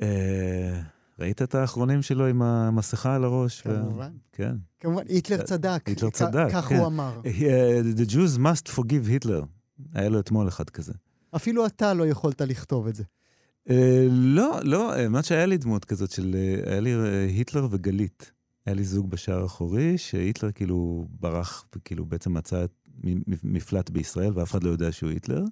אה, 0.02 0.82
ראית 1.20 1.42
את 1.42 1.56
האחרונים 1.56 2.02
שלו 2.02 2.28
עם 2.28 2.42
המסכה 2.42 3.16
על 3.16 3.24
הראש? 3.24 3.62
כמובן. 3.62 4.12
ו... 4.16 4.32
כן. 4.32 4.56
כמובן, 4.80 5.04
היטלר 5.08 5.42
צדק. 5.42 5.84
היטלר 5.86 6.10
צדק, 6.10 6.48
כך 6.52 6.66
כן. 6.66 6.76
הוא 6.78 6.88
אמר. 6.88 7.22
The 7.98 8.10
Jews 8.10 8.38
must 8.38 8.72
forgive 8.76 9.24
Hitler. 9.24 9.46
היה 9.94 10.10
לו 10.10 10.20
אתמול 10.20 10.48
אחד 10.48 10.70
כזה. 10.70 10.94
אפילו 11.36 11.66
אתה 11.66 11.94
לא 11.94 12.08
יכולת 12.08 12.42
לכתוב 12.42 12.88
את 12.88 12.96
זה. 12.96 13.04
אה, 13.70 14.08
לא, 14.10 14.60
לא, 14.64 14.94
האמת 14.94 15.26
שהיה 15.26 15.46
לי 15.46 15.58
דמות 15.58 15.86
כזאת 15.86 16.12
של, 16.12 16.36
אה, 16.36 16.72
היה 16.72 16.80
לי 16.80 16.96
אה, 16.96 17.26
היטלר 17.26 17.68
וגלית. 17.72 18.32
היה 18.66 18.76
לי 18.76 18.84
זוג 18.84 19.10
בשער 19.10 19.42
האחורי, 19.42 19.98
שהיטלר 19.98 20.52
כאילו 20.52 21.08
ברח, 21.20 21.66
כאילו 21.86 22.06
בעצם 22.06 22.34
מצא 22.34 22.66
מפלט 23.44 23.90
בישראל, 23.90 24.32
ואף 24.36 24.52
אחד 24.52 24.64
לא 24.64 24.70
יודע 24.70 24.92
שהוא 24.92 25.10
היטלר. 25.10 25.44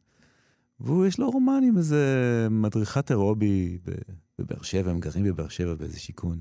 והוא, 0.79 1.05
יש 1.05 1.19
לו 1.19 1.29
רומן 1.29 1.61
עם 1.67 1.77
איזה 1.77 2.47
מדריכת 2.51 3.11
אירובי 3.11 3.77
בבאר 4.39 4.61
שבע, 4.61 4.91
הם 4.91 4.99
גרים 4.99 5.23
בבאר 5.23 5.47
שבע 5.47 5.75
באיזה 5.75 5.99
שיכון. 5.99 6.39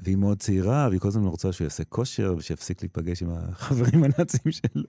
והיא 0.00 0.16
מאוד 0.16 0.38
צעירה, 0.38 0.86
והיא 0.88 1.00
כל 1.00 1.08
הזמן 1.08 1.24
רוצה 1.24 1.52
שהוא 1.52 1.64
יעשה 1.64 1.84
כושר, 1.84 2.34
ושיפסיק 2.38 2.82
להיפגש 2.82 3.22
עם 3.22 3.30
החברים 3.30 4.04
הנאצים 4.04 4.52
שלו. 4.52 4.84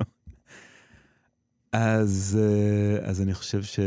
אז, 1.74 2.40
אה, 2.42 3.10
אז 3.10 3.22
אני 3.22 3.34
חושב 3.34 3.64
ש, 3.64 3.80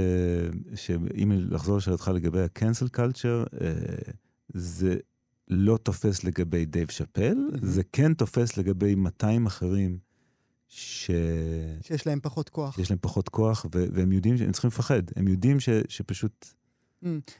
שאם 0.75 1.33
לחזור 1.51 1.77
לשאלתך 1.77 2.11
לגבי 2.15 2.41
ה-cancel 2.41 2.97
culture, 2.97 3.61
אה, 3.61 4.13
זה 4.55 4.97
לא 5.49 5.77
תופס 5.77 6.25
לגבי 6.25 6.65
דייב 6.65 6.91
שאפל, 6.91 7.37
mm-hmm. 7.53 7.59
זה 7.63 7.83
כן 7.93 8.15
תופס 8.15 8.57
לגבי 8.57 8.95
200 8.95 9.47
אחרים 9.47 9.99
ש... 10.69 11.11
שיש 11.83 12.07
להם 12.07 12.21
פחות 12.23 12.49
כוח. 12.49 12.77
שיש 12.77 12.91
להם 12.91 12.99
פחות 13.03 13.29
כוח, 13.29 13.67
ו- 13.75 13.87
והם 13.93 14.13
יודעים 14.13 14.37
שהם 14.37 14.53
צריכים 14.53 14.69
לפחד. 14.69 15.03
הם 15.17 15.29
יודעים 15.29 15.61
ש- 15.61 15.69
שפשוט. 15.89 16.55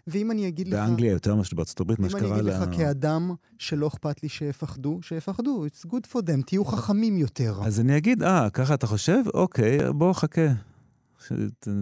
ואם 0.07 0.31
אני 0.31 0.49
אגיד 0.49 0.69
לך... 0.69 0.75
באנגליה 0.75 1.13
יותר 1.13 1.35
מאשר 1.35 1.57
בארצות 1.57 1.81
הברית, 1.81 1.99
מה 1.99 2.11
שקרה 2.11 2.21
ל... 2.21 2.25
אם 2.25 2.33
אני 2.33 2.41
אגיד 2.41 2.69
לך 2.69 2.77
כאדם 2.77 3.35
שלא 3.59 3.87
אכפת 3.87 4.23
לי 4.23 4.29
שיפחדו, 4.29 4.99
שיפחדו, 5.03 5.67
it's 5.67 5.87
good 5.87 6.13
for 6.13 6.19
them, 6.19 6.43
תהיו 6.47 6.65
חכמים 6.65 7.19
יותר. 7.19 7.61
אז 7.65 7.81
אני 7.81 7.97
אגיד, 7.97 8.23
אה, 8.23 8.51
ככה 8.51 8.75
אתה 8.75 8.87
חושב? 8.87 9.23
אוקיי, 9.35 9.93
בוא 9.93 10.13
חכה. 10.13 10.53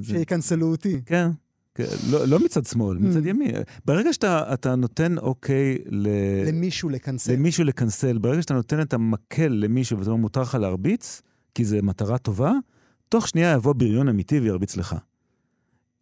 שיקנסלו 0.03 0.71
אותי. 0.71 1.01
כן. 1.07 1.31
כן 1.75 1.85
לא, 2.11 2.29
לא 2.29 2.45
מצד 2.45 2.67
שמאל, 2.67 2.99
מצד 2.99 3.25
mm. 3.25 3.29
ימין. 3.29 3.55
ברגע 3.85 4.13
שאתה 4.13 4.75
נותן 4.77 5.19
אוקיי 5.19 5.79
ל... 5.87 6.09
למישהו 6.47 6.89
לקנסל. 6.89 7.33
למישהו 7.33 7.65
לקנסל, 7.65 8.19
ברגע 8.19 8.43
שאתה 8.43 8.55
נותן 8.55 8.81
את 8.81 8.95
המקל 8.95 9.49
למישהו 9.49 9.99
ואתה 9.99 10.11
אומר, 10.11 10.21
מותר 10.21 10.43
לך 10.43 10.55
להרביץ, 10.55 11.23
כי 11.55 11.65
זו 11.65 11.77
מטרה 11.83 12.19
טובה, 12.19 12.53
תוך 13.09 13.29
שנייה 13.29 13.53
יבוא 13.53 13.73
בריון 13.73 14.09
אמיתי 14.09 14.41
וירביץ 14.41 14.77
לך. 14.77 14.97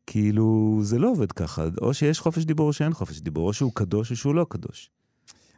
כאילו, 0.06 0.78
זה 0.82 0.98
לא 0.98 1.10
עובד 1.10 1.32
ככה. 1.32 1.64
או 1.80 1.94
שיש 1.94 2.20
חופש 2.20 2.44
דיבור 2.44 2.68
או 2.68 2.72
שאין 2.72 2.92
חופש 2.92 3.20
דיבור, 3.20 3.48
או 3.48 3.52
שהוא 3.52 3.72
קדוש 3.74 4.10
או 4.10 4.16
שהוא 4.16 4.34
לא 4.34 4.46
קדוש. 4.48 4.90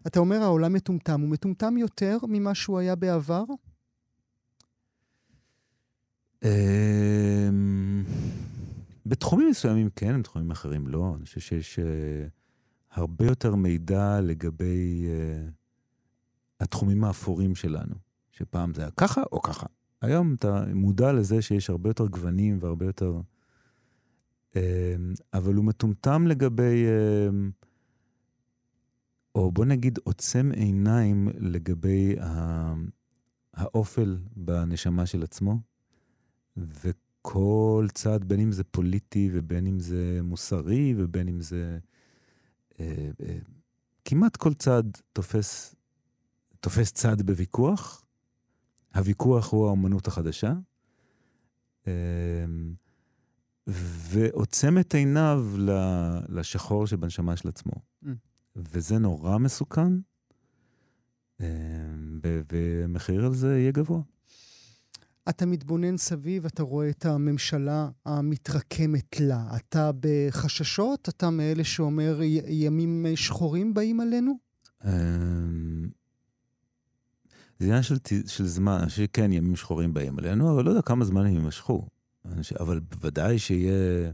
אתה 0.06 0.20
אומר 0.20 0.42
העולם 0.42 0.72
מטומטם, 0.72 1.20
הוא 1.20 1.28
מטומטם 1.28 1.76
יותר 1.76 2.18
ממה 2.28 2.54
שהוא 2.54 2.78
היה 2.78 2.94
בעבר? 2.94 3.44
אמ, 6.44 8.04
בתחומים 9.06 9.50
מסוימים 9.50 9.88
כן, 9.96 10.18
בתחומים 10.18 10.50
אחרים 10.50 10.88
לא. 10.88 11.14
אני 11.16 11.24
חושב 11.24 11.40
שיש 11.40 11.78
uh, 11.78 11.82
הרבה 12.90 13.24
יותר 13.24 13.54
מידע 13.54 14.20
לגבי 14.20 15.06
uh, 15.06 15.50
התחומים 16.60 17.04
האפורים 17.04 17.54
שלנו, 17.54 17.94
שפעם 18.30 18.74
זה 18.74 18.82
היה 18.82 18.90
ככה 18.90 19.22
או 19.32 19.42
ככה. 19.42 19.66
היום 20.02 20.34
אתה 20.34 20.64
מודע 20.74 21.12
לזה 21.12 21.42
שיש 21.42 21.70
הרבה 21.70 21.90
יותר 21.90 22.06
גוונים 22.06 22.58
והרבה 22.60 22.86
יותר... 22.86 23.20
אמ, 24.56 24.60
אבל 25.34 25.54
הוא 25.54 25.64
מטומטם 25.64 26.26
לגבי, 26.26 26.84
אמ, 26.86 27.50
או 29.34 29.52
בוא 29.52 29.64
נגיד 29.64 29.98
עוצם 30.04 30.50
עיניים 30.54 31.28
לגבי 31.38 32.16
האופל 33.54 34.18
בנשמה 34.36 35.06
של 35.06 35.22
עצמו, 35.22 35.60
וכל 36.56 37.86
צד, 37.94 38.24
בין 38.24 38.40
אם 38.40 38.52
זה 38.52 38.64
פוליטי 38.64 39.30
ובין 39.32 39.66
אם 39.66 39.80
זה 39.80 40.20
מוסרי 40.22 40.94
ובין 40.96 41.28
אם 41.28 41.40
זה... 41.40 41.78
אה, 42.80 43.10
אה, 43.20 43.38
כמעט 44.04 44.36
כל 44.36 44.54
צד 44.54 44.82
תופס, 45.12 45.74
תופס 46.60 46.92
צד 46.92 47.22
בוויכוח. 47.22 48.04
הוויכוח 48.94 49.52
הוא 49.52 49.66
האומנות 49.66 50.06
החדשה. 50.06 50.52
ועוצם 53.66 54.78
את 54.78 54.94
עיניו 54.94 55.46
לשחור 56.28 56.86
שבנשמה 56.86 57.36
של 57.36 57.48
עצמו. 57.48 57.72
Mm. 58.04 58.08
וזה 58.56 58.98
נורא 58.98 59.38
מסוכן, 59.38 59.92
אה, 61.40 61.46
ומחיר 62.52 63.26
על 63.26 63.34
זה 63.34 63.58
יהיה 63.58 63.72
גבוה. 63.72 64.00
אתה 65.28 65.46
מתבונן 65.46 65.96
סביב, 65.96 66.46
אתה 66.46 66.62
רואה 66.62 66.90
את 66.90 67.06
הממשלה 67.06 67.88
המתרקמת 68.06 69.20
לה. 69.20 69.56
אתה 69.56 69.90
בחששות? 70.00 71.08
אתה 71.08 71.30
מאלה 71.30 71.64
שאומר 71.64 72.20
ימים 72.48 73.06
שחורים 73.14 73.74
באים 73.74 74.00
עלינו? 74.00 74.38
אמ, 74.84 75.88
זה 77.58 77.66
עניין 77.66 77.82
של, 77.82 77.96
של 78.26 78.46
זמן, 78.46 78.88
שכן, 78.88 79.32
ימים 79.32 79.56
שחורים 79.56 79.94
באים 79.94 80.18
עלינו, 80.18 80.54
אבל 80.54 80.64
לא 80.64 80.70
יודע 80.70 80.82
כמה 80.82 81.04
זמן 81.04 81.26
הם 81.26 81.32
יימשכו. 81.32 81.86
אבל 82.60 82.80
בוודאי 82.80 83.38
שיהיה 83.38 84.12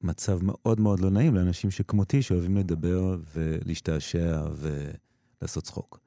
מצב 0.00 0.38
מאוד 0.42 0.80
מאוד 0.80 1.00
לא 1.00 1.10
נעים 1.10 1.34
לאנשים 1.34 1.70
שכמותי, 1.70 2.22
שאוהבים 2.22 2.56
לדבר 2.56 3.16
ולהשתעשע 3.34 4.42
ולעשות 4.56 5.64
צחוק. 5.64 6.00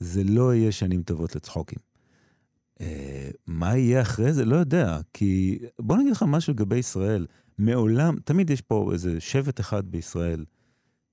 זה 0.00 0.24
לא 0.24 0.54
יהיה 0.54 0.72
שנים 0.72 1.02
טובות 1.02 1.36
לצחוקים. 1.36 1.78
אה, 2.80 3.30
מה 3.46 3.76
יהיה 3.76 4.02
אחרי 4.02 4.32
זה? 4.32 4.44
לא 4.44 4.56
יודע, 4.56 5.00
כי 5.12 5.58
בוא 5.78 5.96
נגיד 5.96 6.12
לך 6.12 6.24
משהו 6.28 6.52
לגבי 6.52 6.76
ישראל. 6.76 7.26
מעולם, 7.58 8.16
תמיד 8.24 8.50
יש 8.50 8.60
פה 8.60 8.90
איזה 8.92 9.20
שבט 9.20 9.60
אחד 9.60 9.86
בישראל 9.86 10.44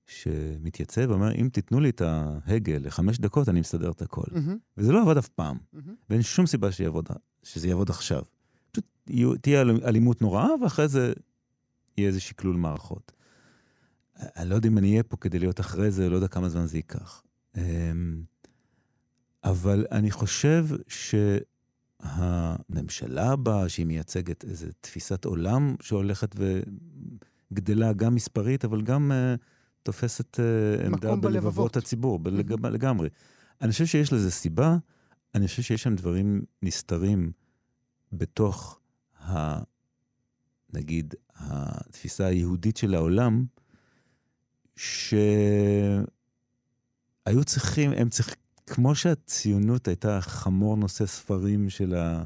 שמתייצב 0.06 1.10
ואומר, 1.10 1.34
אם 1.34 1.48
תיתנו 1.52 1.80
לי 1.80 1.90
את 1.90 2.00
ההגה 2.00 2.78
לחמש 2.78 3.18
דקות, 3.18 3.48
אני 3.48 3.60
מסדר 3.60 3.90
את 3.90 4.02
הכל. 4.02 4.22
Mm-hmm. 4.30 4.56
וזה 4.76 4.92
לא 4.92 5.02
עבד 5.02 5.16
אף 5.16 5.28
פעם, 5.28 5.56
mm-hmm. 5.56 5.78
ואין 6.10 6.22
שום 6.22 6.46
סיבה 6.46 6.72
שיעבוד, 6.72 7.08
שזה 7.42 7.68
יעבוד 7.68 7.90
עכשיו. 7.90 8.22
תהיה 9.40 9.62
אלימות 9.62 10.22
נוראה, 10.22 10.48
ואחרי 10.62 10.88
זה 10.88 11.12
יהיה 11.98 12.08
איזה 12.08 12.20
שקלול 12.20 12.56
מערכות. 12.56 13.12
אני 14.16 14.50
לא 14.50 14.54
יודע 14.54 14.68
אם 14.68 14.78
אני 14.78 14.90
אהיה 14.90 15.02
פה 15.02 15.16
כדי 15.16 15.38
להיות 15.38 15.60
אחרי 15.60 15.90
זה, 15.90 16.10
לא 16.10 16.14
יודע 16.14 16.28
כמה 16.28 16.48
זמן 16.48 16.66
זה 16.66 16.78
ייקח. 16.78 17.22
אמ, 17.56 18.22
אבל 19.44 19.86
אני 19.92 20.10
חושב 20.10 20.66
הממשלה 22.02 23.30
הבאה, 23.30 23.68
שהיא 23.68 23.86
מייצגת 23.86 24.44
איזו 24.44 24.66
תפיסת 24.80 25.24
עולם 25.24 25.74
שהולכת 25.82 26.36
וגדלה 27.52 27.92
גם 27.92 28.14
מספרית, 28.14 28.64
אבל 28.64 28.82
גם 28.82 29.12
uh, 29.12 29.40
תופסת 29.82 30.40
uh, 30.40 30.86
עמדה 30.86 31.16
בלבבות 31.16 31.76
הציבור, 31.76 32.18
בלג... 32.18 32.66
לגמרי. 32.66 33.08
אני 33.60 33.72
חושב 33.72 33.86
שיש 33.86 34.12
לזה 34.12 34.30
סיבה, 34.30 34.76
אני 35.34 35.46
חושב 35.46 35.62
שיש 35.62 35.82
שם 35.82 35.94
דברים 35.94 36.42
נסתרים 36.62 37.32
בתוך, 38.12 38.79
ה, 39.22 39.62
נגיד, 40.72 41.14
התפיסה 41.36 42.26
היהודית 42.26 42.76
של 42.76 42.94
העולם, 42.94 43.44
שהיו 44.76 46.04
צריכים, 47.46 47.90
הם 47.92 48.08
צריכים, 48.08 48.40
כמו 48.66 48.94
שהציונות 48.94 49.88
הייתה 49.88 50.20
חמור 50.20 50.76
נושא 50.76 51.06
ספרים 51.06 51.70
של, 51.70 51.94
ה, 51.94 52.24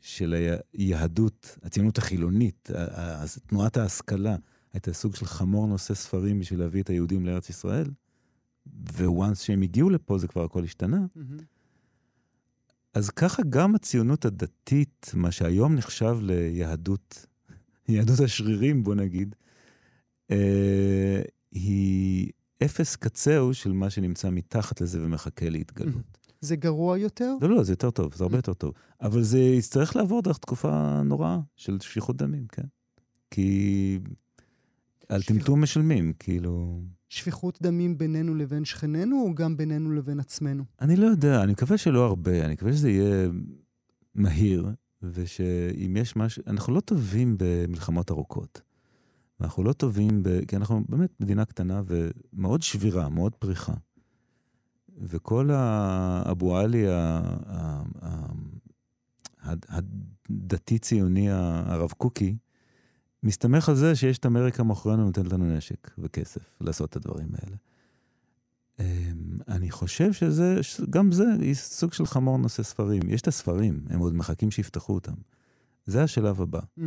של 0.00 0.34
היהדות, 0.72 1.58
הציונות 1.62 1.98
החילונית, 1.98 2.70
תנועת 3.46 3.76
ההשכלה, 3.76 4.36
הייתה 4.72 4.92
סוג 4.92 5.14
של 5.14 5.26
חמור 5.26 5.66
נושא 5.66 5.94
ספרים 5.94 6.40
בשביל 6.40 6.60
להביא 6.60 6.82
את 6.82 6.90
היהודים 6.90 7.26
לארץ 7.26 7.50
ישראל, 7.50 7.90
וואנס 8.98 9.40
שהם 9.40 9.62
הגיעו 9.62 9.90
לפה 9.90 10.18
זה 10.18 10.28
כבר 10.28 10.44
הכל 10.44 10.64
השתנה. 10.64 11.06
Mm-hmm. 11.16 11.42
אז 12.94 13.10
ככה 13.10 13.42
גם 13.48 13.74
הציונות 13.74 14.24
הדתית, 14.24 15.10
מה 15.14 15.30
שהיום 15.30 15.74
נחשב 15.74 16.16
ליהדות, 16.20 17.26
יהדות 17.88 18.20
השרירים, 18.20 18.82
בוא 18.82 18.94
נגיד, 18.94 19.34
אה, 20.30 21.22
היא 21.50 22.32
אפס 22.64 22.96
קצהו 22.96 23.54
של 23.54 23.72
מה 23.72 23.90
שנמצא 23.90 24.30
מתחת 24.30 24.80
לזה 24.80 25.04
ומחכה 25.04 25.48
להתגלות. 25.48 26.18
זה 26.40 26.56
גרוע 26.56 26.98
יותר? 26.98 27.34
לא, 27.40 27.48
לא, 27.48 27.62
זה 27.62 27.72
יותר 27.72 27.90
טוב, 27.90 28.14
זה 28.14 28.24
הרבה 28.24 28.36
יותר 28.42 28.54
טוב. 28.54 28.72
אבל 29.00 29.22
זה 29.22 29.38
יצטרך 29.38 29.96
לעבור 29.96 30.22
דרך 30.22 30.38
תקופה 30.38 31.02
נוראה 31.02 31.38
של 31.56 31.80
שפיכות 31.80 32.16
דמים, 32.16 32.46
כן? 32.46 32.66
כי 33.30 33.98
על 35.12 35.22
טמטום 35.22 35.62
משלמים, 35.62 36.12
כאילו... 36.18 36.82
שפיכות 37.08 37.58
דמים 37.62 37.98
בינינו 37.98 38.34
לבין 38.34 38.64
שכנינו, 38.64 39.22
או 39.22 39.34
גם 39.34 39.56
בינינו 39.56 39.92
לבין 39.92 40.20
עצמנו? 40.20 40.64
אני 40.80 40.96
לא 40.96 41.06
יודע, 41.06 41.42
אני 41.42 41.52
מקווה 41.52 41.78
שלא 41.78 42.04
הרבה, 42.06 42.44
אני 42.44 42.52
מקווה 42.52 42.72
שזה 42.72 42.90
יהיה 42.90 43.28
מהיר, 44.14 44.70
ושאם 45.02 45.96
יש 45.96 46.16
משהו... 46.16 46.42
אנחנו 46.46 46.74
לא 46.74 46.80
טובים 46.80 47.36
במלחמות 47.38 48.10
ארוכות. 48.10 48.60
אנחנו 49.40 49.64
לא 49.64 49.72
טובים, 49.72 50.22
ב... 50.22 50.44
כי 50.44 50.56
אנחנו 50.56 50.82
באמת 50.88 51.20
מדינה 51.20 51.44
קטנה 51.44 51.82
ומאוד 51.86 52.62
שבירה, 52.62 53.08
מאוד 53.08 53.34
פריחה. 53.34 53.74
וכל 54.98 55.50
האבו 55.52 56.56
עלי 56.56 56.84
הדתי-ציוני 59.42 61.30
הרב 61.30 61.90
קוקי, 61.90 62.36
מסתמך 63.22 63.68
על 63.68 63.74
זה 63.74 63.96
שיש 63.96 64.18
את 64.18 64.26
אמריקה 64.26 64.62
מאחורינו 64.62 65.02
ונותנת 65.02 65.32
לנו 65.32 65.56
נשק 65.56 65.90
וכסף 65.98 66.40
לעשות 66.60 66.90
את 66.90 66.96
הדברים 66.96 67.28
האלה. 67.32 67.56
אמ, 68.80 69.38
אני 69.48 69.70
חושב 69.70 70.12
שזה, 70.12 70.60
גם 70.90 71.12
זה 71.12 71.24
סוג 71.52 71.92
של 71.92 72.06
חמור 72.06 72.38
נושא 72.38 72.62
ספרים. 72.62 73.02
יש 73.08 73.20
את 73.20 73.28
הספרים, 73.28 73.84
הם 73.90 74.00
עוד 74.00 74.14
מחכים 74.14 74.50
שיפתחו 74.50 74.94
אותם. 74.94 75.14
זה 75.86 76.02
השלב 76.02 76.40
הבא. 76.40 76.60
Mm. 76.78 76.82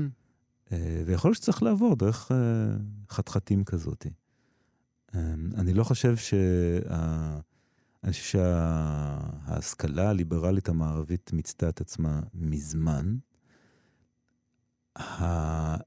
אה, 0.71 1.03
ויכול 1.05 1.29
להיות 1.29 1.37
שצריך 1.37 1.63
לעבור 1.63 1.95
דרך 1.95 2.31
אה, 2.31 2.37
חתחתים 3.09 3.63
כזאת. 3.63 4.05
אמ, 5.15 5.49
אני 5.57 5.73
לא 5.73 5.83
חושב 5.83 6.17
שה... 6.17 6.37
אני 8.03 8.11
חושב 8.11 8.23
שההשכלה 8.23 10.09
הליברלית 10.09 10.69
המערבית 10.69 11.33
מיצתה 11.33 11.69
את 11.69 11.81
עצמה 11.81 12.19
מזמן. 12.33 13.15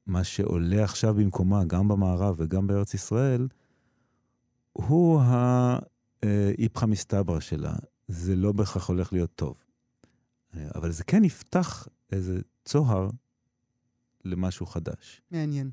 מה 0.06 0.24
שעולה 0.24 0.84
עכשיו 0.84 1.14
במקומה, 1.14 1.64
גם 1.64 1.88
במערב 1.88 2.34
וגם 2.38 2.66
בארץ 2.66 2.94
ישראל, 2.94 3.48
הוא 4.72 5.20
האיפכא 6.22 6.86
מסתברא 6.86 7.40
שלה. 7.40 7.74
זה 8.08 8.36
לא 8.36 8.52
בהכרח 8.52 8.88
הולך 8.88 9.12
להיות 9.12 9.34
טוב. 9.34 9.54
אבל 10.74 10.92
זה 10.92 11.04
כן 11.04 11.24
יפתח 11.24 11.88
איזה 12.12 12.40
צוהר 12.64 13.10
למשהו 14.24 14.66
חדש. 14.66 15.22
מעניין. 15.30 15.70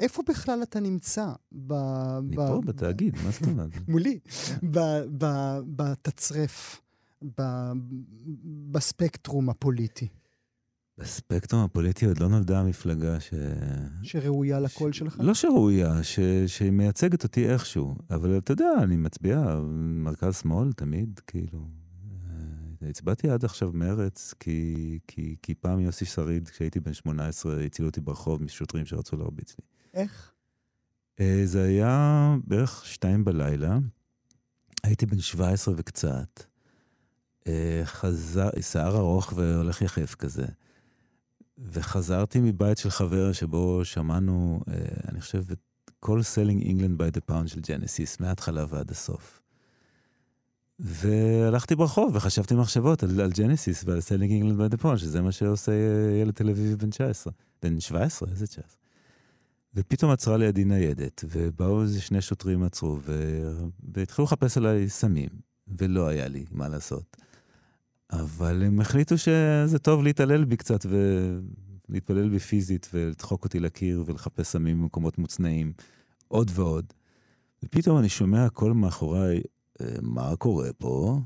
איפה 0.00 0.22
בכלל 0.28 0.62
אתה 0.62 0.80
נמצא? 0.80 1.32
ב, 1.52 1.72
אני 1.72 2.36
ב, 2.36 2.46
פה. 2.46 2.60
בתאגיד, 2.64 3.16
מה 3.24 3.30
זאת 3.30 3.42
אומרת? 3.42 3.70
מולי. 3.88 4.18
בתצרף, 5.66 6.80
בספקטרום 8.70 9.50
הפוליטי. 9.50 10.08
בספקטרום 10.98 11.64
הפוליטי 11.64 12.06
עוד 12.06 12.20
לא 12.20 12.28
נולדה 12.28 12.60
המפלגה 12.60 13.20
ש... 13.20 13.34
שראויה 14.02 14.60
לקול 14.60 14.92
שלך? 14.92 15.16
לא 15.20 15.34
שראויה, 15.34 16.02
ש... 16.02 16.20
שמייצגת 16.46 17.24
אותי 17.24 17.48
איכשהו. 17.48 17.94
אבל 18.10 18.38
אתה 18.38 18.52
יודע, 18.52 18.70
אני 18.82 18.96
מצביע 18.96 19.60
מרכז-שמאל 19.74 20.72
תמיד, 20.72 21.20
כאילו. 21.26 21.68
אה, 22.82 22.88
הצבעתי 22.88 23.30
עד 23.30 23.44
עכשיו 23.44 23.70
מרץ, 23.74 24.34
כי, 24.40 24.98
כי, 25.08 25.36
כי 25.42 25.54
פעם 25.54 25.80
יוסי 25.80 26.04
שריד, 26.04 26.48
כשהייתי 26.48 26.80
בן 26.80 26.92
18, 26.92 27.60
הצילו 27.60 27.88
אותי 27.88 28.00
ברחוב 28.00 28.42
משוטרים 28.42 28.86
שרצו 28.86 29.16
להרביץ 29.16 29.54
לי. 29.58 29.64
איך? 29.94 30.32
אה, 31.20 31.42
זה 31.44 31.62
היה 31.62 32.36
בערך 32.44 32.86
שתיים 32.86 33.24
בלילה. 33.24 33.78
הייתי 34.84 35.06
בן 35.06 35.18
17 35.18 35.74
וקצת. 35.76 36.42
אה, 37.46 37.82
חזר, 37.84 38.48
שיער 38.60 38.96
ארוך 38.96 39.32
והולך 39.36 39.82
יחף 39.82 40.14
כזה. 40.14 40.46
וחזרתי 41.58 42.40
מבית 42.40 42.78
של 42.78 42.90
חבר 42.90 43.32
שבו 43.32 43.84
שמענו, 43.84 44.60
אה, 44.68 44.74
אני 45.08 45.20
חושב, 45.20 45.44
את 45.52 45.58
כל 46.00 46.20
Selling 46.20 46.64
England 46.64 47.00
by 47.00 47.16
the 47.16 47.30
Pound 47.30 47.46
של 47.46 47.60
ג'נסיס, 47.60 48.20
מההתחלה 48.20 48.64
ועד 48.68 48.90
הסוף. 48.90 49.42
והלכתי 50.78 51.76
ברחוב 51.76 52.16
וחשבתי 52.16 52.54
מחשבות 52.54 53.02
על, 53.02 53.20
על 53.20 53.30
ג'נסיס 53.30 53.84
ועל 53.86 53.98
Selling 53.98 54.30
England 54.30 54.58
by 54.58 54.74
the 54.74 54.82
Pound, 54.82 54.96
שזה 54.96 55.22
מה 55.22 55.32
שעושה 55.32 55.72
ילד 56.22 56.34
תל 56.34 56.50
אביבי 56.50 56.76
בן 56.76 56.90
19, 56.90 57.32
בן 57.62 57.80
17, 57.80 58.28
איזה 58.30 58.46
19. 58.46 58.82
ופתאום 59.74 60.10
עצרה 60.10 60.36
לידי 60.36 60.64
ניידת, 60.64 61.24
ובאו 61.30 61.82
איזה 61.82 62.00
שני 62.00 62.20
שוטרים 62.20 62.62
עצרו, 62.62 62.98
ו... 63.02 63.42
והתחילו 63.92 64.24
לחפש 64.24 64.56
עליי 64.56 64.88
סמים, 64.88 65.28
ולא 65.78 66.08
היה 66.08 66.28
לי 66.28 66.44
מה 66.50 66.68
לעשות. 66.68 67.16
אבל 68.12 68.62
הם 68.62 68.80
החליטו 68.80 69.18
שזה 69.18 69.78
טוב 69.78 70.02
להתעלל 70.02 70.44
בי 70.44 70.56
קצת 70.56 70.86
ולהתפלל 71.88 72.28
בי 72.28 72.38
פיזית 72.38 72.88
ולדחוק 72.94 73.44
אותי 73.44 73.60
לקיר 73.60 74.04
ולחפש 74.06 74.46
סמים 74.46 74.82
במקומות 74.82 75.18
מוצנעים, 75.18 75.72
עוד 76.28 76.50
ועוד. 76.54 76.92
ופתאום 77.62 77.98
אני 77.98 78.08
שומע 78.08 78.48
קול 78.48 78.72
מאחוריי, 78.72 79.40
אה, 79.80 79.86
מה 80.02 80.36
קורה 80.36 80.72
פה? 80.78 81.20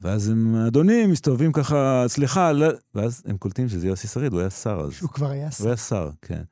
ואז 0.00 0.28
הם, 0.28 0.56
אדוני, 0.56 1.06
מסתובבים 1.06 1.52
ככה, 1.52 2.04
סליחה, 2.06 2.52
לא... 2.52 2.66
ואז 2.94 3.22
הם 3.26 3.36
קולטים 3.36 3.68
שזה 3.68 3.86
יוסי 3.86 4.08
שריד, 4.08 4.32
הוא 4.32 4.40
היה 4.40 4.50
שר 4.50 4.80
אז. 4.84 4.92
שהוא 4.92 5.10
כבר 5.10 5.30
היה 5.30 5.50
שר. 5.50 5.64
הוא 5.64 5.68
היה 5.68 5.76
שר, 5.76 6.10
כן. 6.22 6.42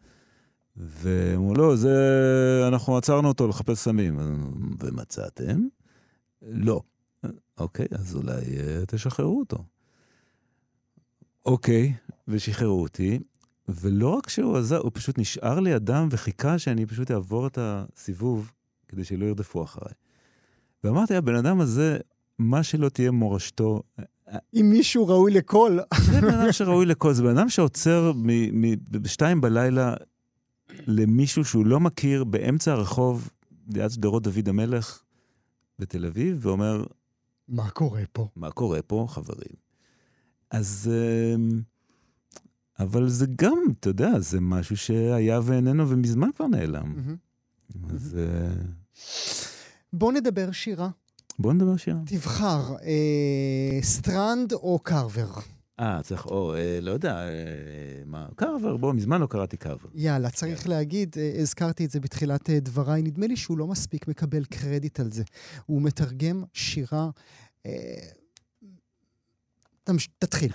והם 0.76 1.40
אמרו, 1.40 1.54
לא, 1.54 1.76
זה... 1.76 2.64
אנחנו 2.68 2.96
עצרנו 2.96 3.28
אותו 3.28 3.48
לחפש 3.48 3.78
סמים. 3.78 4.18
ומצאתם? 4.80 5.60
לא. 6.42 6.80
אוקיי, 7.58 7.86
אז 7.90 8.16
אולי 8.16 8.42
uh, 8.42 8.86
תשחררו 8.86 9.38
אותו. 9.38 9.64
אוקיי, 11.46 11.92
ושחררו 12.28 12.82
אותי, 12.82 13.18
ולא 13.68 14.08
רק 14.08 14.28
שהוא 14.28 14.56
עזר, 14.56 14.78
הוא 14.78 14.90
פשוט 14.94 15.18
נשאר 15.18 15.60
לידם 15.60 16.08
וחיכה 16.10 16.58
שאני 16.58 16.86
פשוט 16.86 17.10
אעבור 17.10 17.46
את 17.46 17.58
הסיבוב 17.60 18.52
כדי 18.88 19.04
שלא 19.04 19.24
ירדפו 19.24 19.64
אחריי. 19.64 19.92
ואמרתי, 20.84 21.14
הבן 21.14 21.34
אדם 21.34 21.60
הזה, 21.60 21.98
מה 22.38 22.62
שלא 22.62 22.88
תהיה 22.88 23.10
מורשתו... 23.10 23.82
אם 24.54 24.66
מישהו 24.70 25.08
ראוי 25.08 25.32
לכל. 25.32 25.78
זה 26.06 26.20
בן 26.20 26.34
אדם 26.34 26.52
שראוי 26.52 26.86
לכל, 26.86 27.12
זה 27.12 27.22
בן 27.22 27.38
אדם 27.38 27.48
שעוצר 27.48 28.12
בשתיים 28.90 29.40
בלילה 29.40 29.94
למישהו 30.86 31.44
שהוא 31.44 31.66
לא 31.66 31.80
מכיר 31.80 32.24
באמצע 32.24 32.72
הרחוב, 32.72 33.30
ליד 33.74 33.90
שדרות 33.90 34.22
דוד 34.22 34.48
המלך 34.48 35.02
בתל 35.78 36.06
אביב, 36.06 36.38
ואומר, 36.40 36.84
מה 37.48 37.70
קורה 37.70 38.02
פה? 38.12 38.28
מה 38.36 38.50
קורה 38.50 38.82
פה, 38.82 39.06
חברים? 39.08 39.54
אז... 40.50 40.90
אמ, 40.92 41.62
אבל 42.78 43.08
זה 43.08 43.26
גם, 43.36 43.58
אתה 43.80 43.88
יודע, 43.88 44.18
זה 44.18 44.40
משהו 44.40 44.76
שהיה 44.76 45.40
ואיננו 45.44 45.88
ומזמן 45.88 46.28
כבר 46.36 46.46
נעלם. 46.46 46.94
אז... 47.90 48.18
אה, 48.18 48.52
בוא 49.92 50.12
נדבר 50.12 50.52
שירה. 50.52 50.88
בוא 51.38 51.52
נדבר 51.52 51.76
שירה. 51.76 51.98
תבחר, 52.06 52.76
אה, 52.82 53.78
סטרנד 53.82 54.52
או 54.52 54.78
קרבר? 54.78 55.30
אה, 55.80 56.00
צריך, 56.02 56.26
או, 56.26 56.54
אה, 56.54 56.78
לא 56.82 56.90
יודע, 56.90 57.14
אה, 57.14 58.02
מה, 58.06 58.26
קרבר, 58.36 58.76
בוא, 58.76 58.92
מזמן 58.92 59.20
לא 59.20 59.26
קראתי 59.26 59.56
קרבר. 59.56 59.88
יאללה, 59.94 60.30
צריך 60.30 60.66
yeah. 60.66 60.68
להגיד, 60.68 61.16
אה, 61.18 61.32
הזכרתי 61.40 61.84
את 61.84 61.90
זה 61.90 62.00
בתחילת 62.00 62.50
אה, 62.50 62.60
דבריי, 62.60 63.02
נדמה 63.02 63.26
לי 63.26 63.36
שהוא 63.36 63.58
לא 63.58 63.66
מספיק 63.66 64.08
מקבל 64.08 64.44
קרדיט 64.44 65.00
על 65.00 65.12
זה. 65.12 65.22
הוא 65.66 65.82
מתרגם 65.82 66.44
שירה... 66.52 67.10
אה, 67.66 67.72
תתחיל. 70.18 70.52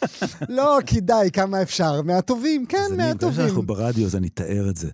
לא, 0.48 0.78
כדאי, 0.86 1.30
כמה 1.30 1.62
אפשר. 1.62 2.02
מהטובים, 2.02 2.66
כן, 2.66 2.78
מהטובים. 2.96 3.28
אז 3.28 3.38
אני, 3.38 3.46
שאנחנו 3.46 3.62
ברדיו, 3.62 4.06
אז 4.06 4.16
אני 4.16 4.28
אתאר 4.28 4.70
את 4.70 4.76
זה. 4.76 4.90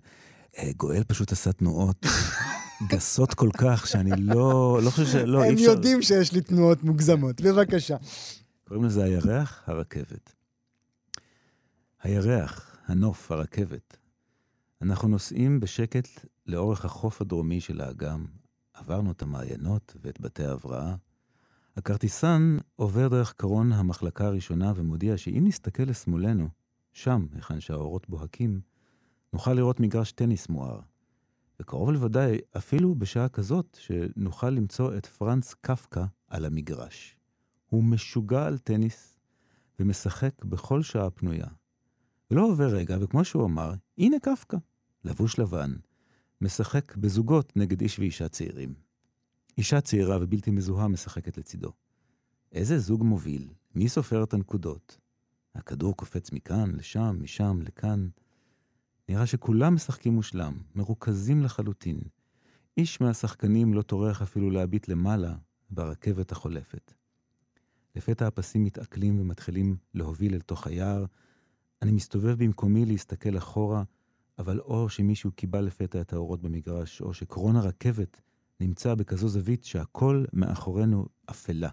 אה, 0.57 0.71
גואל 0.77 1.03
פשוט 1.03 1.31
עשה 1.31 1.51
תנועות 1.51 2.05
גסות 2.91 3.33
כל 3.33 3.49
כך, 3.57 3.87
שאני 3.87 4.11
לא, 4.21 4.79
לא 4.83 4.89
חושב 4.89 5.05
ש... 5.05 5.15
לא, 5.15 5.43
אי 5.43 5.53
אפשר... 5.53 5.63
הם 5.63 5.71
יודעים 5.71 6.01
שיש 6.01 6.31
לי 6.31 6.41
תנועות 6.41 6.83
מוגזמות. 6.83 7.41
בבקשה. 7.41 7.95
קוראים 8.69 8.85
לזה 8.85 9.03
הירח, 9.03 9.63
הרכבת. 9.65 10.35
הירח, 12.03 12.77
הנוף, 12.85 13.31
הרכבת. 13.31 13.97
אנחנו 14.81 15.07
נוסעים 15.07 15.59
בשקט 15.59 16.07
לאורך 16.45 16.85
החוף 16.85 17.21
הדרומי 17.21 17.61
של 17.61 17.81
האגם, 17.81 18.25
עברנו 18.73 19.11
את 19.11 19.21
המעיינות 19.21 19.95
ואת 20.01 20.21
בתי 20.21 20.45
ההבראה. 20.45 20.95
הכרטיסן 21.77 22.57
עובר 22.75 23.07
דרך 23.07 23.33
קרון 23.33 23.71
המחלקה 23.71 24.25
הראשונה 24.25 24.73
ומודיע 24.75 25.17
שאם 25.17 25.43
נסתכל 25.47 25.83
לשמאלנו, 25.83 26.49
שם, 26.93 27.27
היכן 27.35 27.59
שהאורות 27.59 28.09
בוהקים, 28.09 28.61
נוכל 29.33 29.53
לראות 29.53 29.79
מגרש 29.79 30.11
טניס 30.11 30.49
מואר. 30.49 30.79
וקרוב 31.59 31.91
לוודאי, 31.91 32.37
אפילו 32.57 32.95
בשעה 32.95 33.29
כזאת, 33.29 33.77
שנוכל 33.81 34.49
למצוא 34.49 34.97
את 34.97 35.05
פרנץ 35.05 35.53
קפקא 35.61 36.03
על 36.27 36.45
המגרש. 36.45 37.18
הוא 37.69 37.83
משוגע 37.83 38.45
על 38.45 38.57
טניס 38.57 39.19
ומשחק 39.79 40.45
בכל 40.45 40.81
שעה 40.81 41.09
פנויה. 41.09 41.47
ולא 42.31 42.45
עובר 42.45 42.67
רגע, 42.67 42.97
וכמו 43.01 43.25
שהוא 43.25 43.45
אמר, 43.45 43.73
הנה 43.97 44.19
קפקא, 44.19 44.57
לבוש 45.05 45.39
לבן, 45.39 45.75
משחק 46.41 46.95
בזוגות 46.95 47.57
נגד 47.57 47.81
איש 47.81 47.99
ואישה 47.99 48.29
צעירים. 48.29 48.73
אישה 49.57 49.81
צעירה 49.81 50.17
ובלתי 50.21 50.51
מזוהה 50.51 50.87
משחקת 50.87 51.37
לצידו. 51.37 51.71
איזה 52.51 52.79
זוג 52.79 53.03
מוביל? 53.03 53.47
מי 53.75 53.89
סופר 53.89 54.23
את 54.23 54.33
הנקודות? 54.33 54.97
הכדור 55.55 55.95
קופץ 55.95 56.31
מכאן, 56.31 56.75
לשם, 56.75 57.17
משם, 57.21 57.59
לכאן. 57.61 58.09
נראה 59.09 59.25
שכולם 59.25 59.75
משחקים 59.75 60.13
מושלם, 60.13 60.57
מרוכזים 60.75 61.43
לחלוטין. 61.43 61.99
איש 62.77 63.01
מהשחקנים 63.01 63.73
לא 63.73 63.81
טורח 63.81 64.21
אפילו 64.21 64.49
להביט 64.49 64.87
למעלה 64.87 65.35
ברכבת 65.69 66.31
החולפת. 66.31 66.93
לפתע 67.99 68.27
הפסים 68.27 68.63
מתעכלים 68.63 69.19
ומתחילים 69.19 69.77
להוביל 69.93 70.33
אל 70.33 70.39
תוך 70.39 70.67
היער. 70.67 71.05
אני 71.81 71.91
מסתובב 71.91 72.43
במקומי 72.43 72.85
להסתכל 72.85 73.37
אחורה, 73.37 73.83
אבל 74.39 74.59
או 74.59 74.89
שמישהו 74.89 75.31
קיבל 75.31 75.61
לפתע 75.61 76.01
את 76.01 76.13
האורות 76.13 76.41
במגרש, 76.41 77.01
או 77.01 77.13
שקרון 77.13 77.55
הרכבת 77.55 78.21
נמצא 78.59 78.95
בכזו 78.95 79.27
זווית 79.27 79.63
שהכל 79.63 80.25
מאחורינו 80.33 81.05
אפלה. 81.29 81.69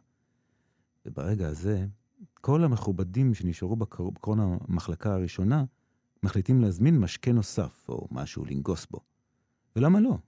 וברגע 1.07 1.49
הזה, 1.49 1.87
כל 2.35 2.65
המכובדים 2.65 3.35
שנשארו 3.35 3.77
בקרון 3.77 4.41
המחלקה 4.41 5.15
הראשונה, 5.15 5.65
מחליטים 6.23 6.61
להזמין 6.61 6.99
משקה 6.99 7.33
נוסף, 7.33 7.85
או 7.89 8.09
משהו 8.11 8.45
לנגוס 8.45 8.87
בו. 8.91 9.01
ולמה 9.77 10.01
לא? 10.01 10.19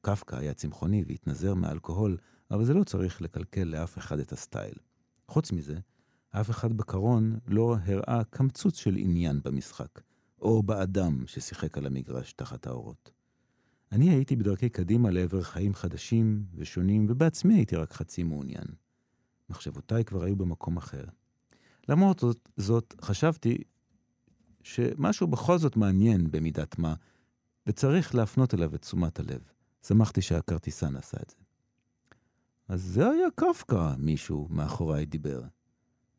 קפקא 0.00 0.36
היה 0.36 0.54
צמחוני 0.54 1.04
והתנזר 1.06 1.54
מאלכוהול, 1.54 2.16
אבל 2.50 2.64
זה 2.64 2.74
לא 2.74 2.84
צריך 2.84 3.22
לקלקל 3.22 3.64
לאף 3.64 3.98
אחד 3.98 4.18
את 4.18 4.32
הסטייל. 4.32 4.87
חוץ 5.28 5.52
מזה, 5.52 5.78
אף 6.30 6.50
אחד 6.50 6.72
בקרון 6.72 7.38
לא 7.46 7.76
הראה 7.84 8.24
קמצוץ 8.24 8.76
של 8.76 8.96
עניין 8.96 9.40
במשחק, 9.44 10.00
או 10.40 10.62
באדם 10.62 11.26
ששיחק 11.26 11.78
על 11.78 11.86
המגרש 11.86 12.32
תחת 12.32 12.66
האורות. 12.66 13.10
אני 13.92 14.10
הייתי 14.10 14.36
בדרכי 14.36 14.68
קדימה 14.68 15.10
לעבר 15.10 15.42
חיים 15.42 15.74
חדשים 15.74 16.44
ושונים, 16.54 17.06
ובעצמי 17.08 17.54
הייתי 17.54 17.76
רק 17.76 17.92
חצי 17.92 18.22
מעוניין. 18.22 18.66
מחשבותיי 19.50 20.04
כבר 20.04 20.24
היו 20.24 20.36
במקום 20.36 20.76
אחר. 20.76 21.04
למרות 21.88 22.18
זאת, 22.18 22.48
זאת 22.56 22.94
חשבתי 23.00 23.58
שמשהו 24.62 25.26
בכל 25.26 25.58
זאת 25.58 25.76
מעניין 25.76 26.30
במידת 26.30 26.78
מה, 26.78 26.94
וצריך 27.66 28.14
להפנות 28.14 28.54
אליו 28.54 28.74
את 28.74 28.82
תשומת 28.82 29.20
הלב. 29.20 29.40
שמחתי 29.86 30.22
שהכרטיסן 30.22 30.96
עשה 30.96 31.18
את 31.22 31.30
זה. 31.30 31.47
אז 32.68 32.82
זה 32.82 33.10
היה 33.10 33.28
קפקא, 33.34 33.94
מישהו 33.98 34.46
מאחוריי 34.50 35.06
דיבר. 35.06 35.42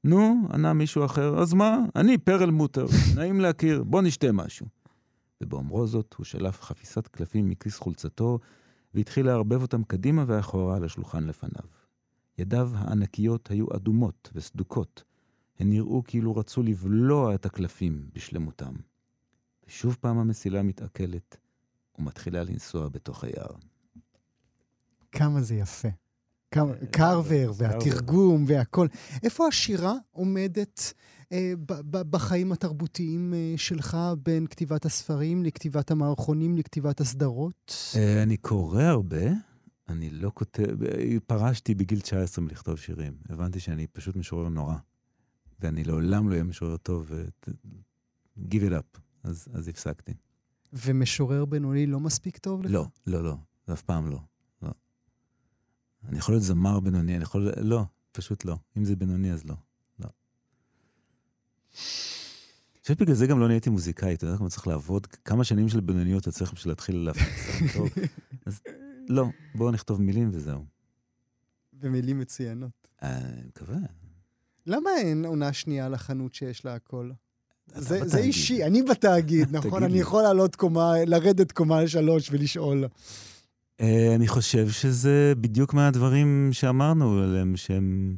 נו, 0.03 0.47
ענה 0.53 0.73
מישהו 0.73 1.05
אחר, 1.05 1.39
אז 1.39 1.53
מה? 1.53 1.77
אני 1.95 2.17
פרל 2.17 2.51
מוטר, 2.51 2.85
נעים 3.15 3.39
להכיר, 3.39 3.83
בוא 3.83 4.01
נשתה 4.01 4.31
משהו. 4.31 4.65
ובאומרו 5.41 5.87
זאת, 5.87 6.13
הוא 6.17 6.25
שלף 6.25 6.61
חפיסת 6.61 7.07
קלפים 7.07 7.49
מכיס 7.49 7.77
חולצתו, 7.77 8.39
והתחיל 8.93 9.25
לערבב 9.25 9.61
אותם 9.61 9.83
קדימה 9.83 10.23
ואחורה 10.27 10.75
על 10.75 10.83
השולחן 10.83 11.23
לפניו. 11.23 11.69
ידיו 12.37 12.71
הענקיות 12.73 13.51
היו 13.51 13.65
אדומות 13.75 14.29
וסדוקות, 14.33 15.03
הן 15.59 15.69
נראו 15.69 16.03
כאילו 16.03 16.35
רצו 16.35 16.63
לבלוע 16.63 17.35
את 17.35 17.45
הקלפים 17.45 18.09
בשלמותם. 18.13 18.73
ושוב 19.67 19.97
פעם 20.01 20.17
המסילה 20.17 20.63
מתעכלת 20.63 21.37
ומתחילה 21.99 22.43
לנסוע 22.43 22.89
בתוך 22.89 23.23
היער. 23.23 23.55
כמה 25.11 25.41
זה 25.41 25.55
יפה. 25.55 25.89
כמה, 26.51 26.71
אה, 26.71 26.87
קרבר 26.91 27.51
והתרגום 27.55 28.43
והכל. 28.47 28.87
איפה 29.23 29.47
השירה 29.47 29.93
עומדת 30.11 30.93
אה, 31.31 31.53
בחיים 31.91 32.51
התרבותיים 32.51 33.33
אה, 33.33 33.53
שלך 33.57 33.97
בין 34.23 34.47
כתיבת 34.47 34.85
הספרים 34.85 35.43
לכתיבת 35.43 35.91
המערכונים 35.91 36.57
לכתיבת 36.57 36.99
הסדרות? 37.01 37.73
אה, 37.95 38.23
אני 38.23 38.37
קורא 38.37 38.83
הרבה. 38.83 39.21
אני 39.89 40.09
לא 40.09 40.31
כותב, 40.33 40.75
פרשתי 41.27 41.75
בגיל 41.75 41.99
19 41.99 42.45
מלכתוב 42.45 42.77
שירים. 42.77 43.13
הבנתי 43.29 43.59
שאני 43.59 43.87
פשוט 43.87 44.15
משורר 44.15 44.49
נורא. 44.49 44.75
ואני 45.59 45.83
לעולם 45.83 46.29
לא 46.29 46.33
אהיה 46.33 46.43
משורר 46.43 46.77
טוב, 46.77 47.05
ו... 47.09 47.25
give 48.37 48.69
it 48.69 48.71
up. 48.71 48.99
אז, 49.23 49.47
אז 49.53 49.67
הפסקתי. 49.67 50.13
ומשורר 50.73 51.45
בינוני 51.45 51.85
לא 51.85 51.99
מספיק 51.99 52.37
טוב 52.37 52.63
לך? 52.63 52.71
לא, 52.71 52.85
לא, 53.07 53.23
לא. 53.23 53.35
אף 53.73 53.81
פעם 53.81 54.09
לא. 54.09 54.19
אני 56.07 56.17
יכול 56.17 56.33
להיות 56.33 56.43
זמר 56.43 56.79
בינוני, 56.79 57.15
אני 57.15 57.23
יכול... 57.23 57.51
לא, 57.57 57.83
פשוט 58.11 58.45
לא. 58.45 58.55
אם 58.77 58.85
זה 58.85 58.95
בינוני, 58.95 59.31
אז 59.31 59.45
לא. 59.45 59.55
לא. 59.99 60.05
אני 60.05 60.11
חושב 62.81 62.93
שבגלל 62.93 63.15
זה 63.15 63.27
גם 63.27 63.39
לא 63.39 63.47
נהייתי 63.47 63.69
מוזיקאי, 63.69 64.13
אתה 64.13 64.25
יודע 64.25 64.37
כמה 64.37 64.49
צריך 64.49 64.67
לעבוד? 64.67 65.07
כמה 65.07 65.43
שנים 65.43 65.69
של 65.69 65.79
בינוניות 65.79 66.21
אתה 66.21 66.31
צריך 66.31 66.53
בשביל 66.53 66.71
להתחיל 66.71 66.95
להפיק 66.95 67.73
טוב? 67.73 67.89
אז 68.45 68.61
לא, 69.09 69.25
בואו 69.55 69.71
נכתוב 69.71 70.01
מילים 70.01 70.29
וזהו. 70.33 70.65
ומילים 71.79 72.19
מצוינות. 72.19 72.87
אני 73.01 73.47
מקווה. 73.47 73.77
למה 74.65 74.89
אין 74.97 75.25
עונה 75.25 75.53
שנייה 75.53 75.89
לחנות 75.89 76.33
שיש 76.33 76.65
לה 76.65 76.75
הכל? 76.75 77.11
זה, 77.75 78.07
זה 78.07 78.17
אישי, 78.17 78.63
אני 78.63 78.83
בתאגיד, 78.83 79.51
נכון? 79.57 79.83
אני 79.83 79.99
יכול 79.99 80.23
לעלות 80.23 80.55
קומה, 80.55 80.93
לרדת 81.05 81.51
קומה 81.51 81.83
לשלוש 81.83 82.29
ולשאול. 82.31 82.85
Uh, 83.79 83.81
אני 84.15 84.27
חושב 84.27 84.69
שזה 84.69 85.33
בדיוק 85.41 85.73
מהדברים 85.73 86.49
שאמרנו 86.51 87.19
עליהם, 87.19 87.57
שהם... 87.57 88.17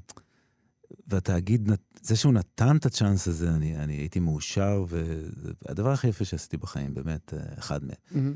והתאגיד, 1.08 1.70
זה 2.02 2.16
שהוא 2.16 2.34
נתן 2.34 2.78
את 2.78 2.86
הצ'אנס 2.86 3.28
הזה, 3.28 3.50
אני, 3.50 3.78
אני 3.78 3.94
הייתי 3.94 4.20
מאושר, 4.20 4.86
והדבר 4.88 5.92
הכי 5.92 6.08
יפה 6.08 6.26
שעשיתי 6.26 6.58
בחיים, 6.58 6.94
באמת, 6.94 7.34
אה, 7.34 7.40
אחד 7.60 7.80
מהם. 7.84 8.36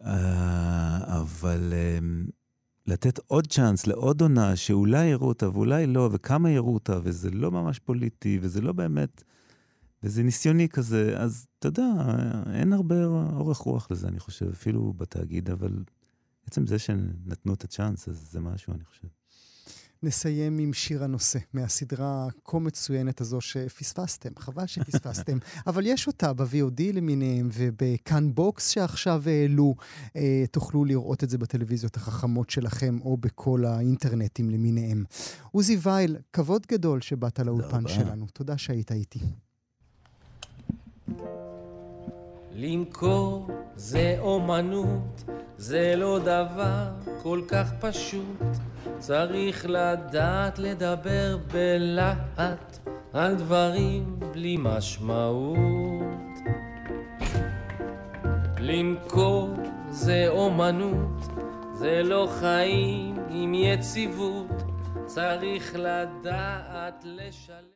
Mm-hmm. 0.00 0.04
אבל 1.06 1.72
uh, 1.72 2.30
לתת 2.86 3.18
עוד 3.26 3.46
צ'אנס 3.46 3.86
לעוד 3.86 4.20
עונה 4.20 4.56
שאולי 4.56 5.06
יראו 5.06 5.28
אותה 5.28 5.50
ואולי 5.50 5.86
לא, 5.86 6.08
וכמה 6.12 6.50
יראו 6.50 6.74
אותה, 6.74 6.98
וזה 7.02 7.30
לא 7.30 7.50
ממש 7.50 7.78
פוליטי, 7.78 8.38
וזה 8.42 8.60
לא 8.60 8.72
באמת, 8.72 9.22
וזה 10.02 10.22
ניסיוני 10.22 10.68
כזה, 10.68 11.14
אז 11.16 11.46
אתה 11.58 11.68
יודע, 11.68 11.84
אין 12.52 12.72
הרבה 12.72 13.04
אורך 13.32 13.58
רוח 13.58 13.90
לזה, 13.90 14.08
אני 14.08 14.20
חושב, 14.20 14.48
אפילו 14.48 14.92
בתאגיד, 14.96 15.50
אבל 15.50 15.72
עצם 16.46 16.66
זה 16.66 16.78
שנתנו 16.78 17.54
את 17.54 17.64
הצ'אנס, 17.64 18.08
אז 18.08 18.28
זה 18.30 18.40
משהו, 18.40 18.74
אני 18.74 18.84
חושב. 18.84 19.08
נסיים 20.02 20.58
עם 20.58 20.72
שיר 20.72 21.04
הנושא, 21.04 21.38
מהסדרה 21.52 22.26
הכה 22.26 22.58
מצוינת 22.58 23.20
הזו 23.20 23.40
שפספסתם, 23.40 24.30
חבל 24.38 24.66
שפספסתם, 24.66 25.38
אבל 25.66 25.86
יש 25.86 26.06
אותה 26.06 26.32
ב-VOD 26.32 26.82
למיניהם 26.92 27.48
ובכאן 27.52 28.34
בוקס 28.34 28.68
שעכשיו 28.68 29.22
העלו, 29.26 29.74
אה, 30.16 30.44
תוכלו 30.50 30.84
לראות 30.84 31.24
את 31.24 31.30
זה 31.30 31.38
בטלוויזיות 31.38 31.96
החכמות 31.96 32.50
שלכם 32.50 32.98
או 33.00 33.16
בכל 33.16 33.64
האינטרנטים 33.64 34.50
למיניהם. 34.50 35.04
עוזי 35.52 35.78
וייל, 35.82 36.16
כבוד 36.32 36.66
גדול 36.68 37.00
שבאת 37.00 37.38
לאולפן 37.38 37.88
שלנו, 37.88 38.26
תודה 38.32 38.58
שהיית 38.58 38.92
איתי. 38.92 39.20
למכור 42.58 43.46
זה 43.74 44.16
אומנות, 44.20 45.24
זה 45.56 45.94
לא 45.96 46.18
דבר 46.18 46.88
כל 47.22 47.40
כך 47.48 47.72
פשוט. 47.80 48.42
צריך 48.98 49.66
לדעת 49.68 50.58
לדבר 50.58 51.38
בלהט 51.52 52.78
על 53.12 53.34
דברים 53.34 54.20
בלי 54.32 54.56
משמעות. 54.60 55.56
למכור 58.60 59.48
זה 59.90 60.26
אומנות, 60.28 61.22
זה 61.74 62.02
לא 62.04 62.28
חיים 62.40 63.16
עם 63.30 63.54
יציבות, 63.54 64.62
צריך 65.06 65.76
לדעת 65.78 67.04
לשלם. 67.04 67.75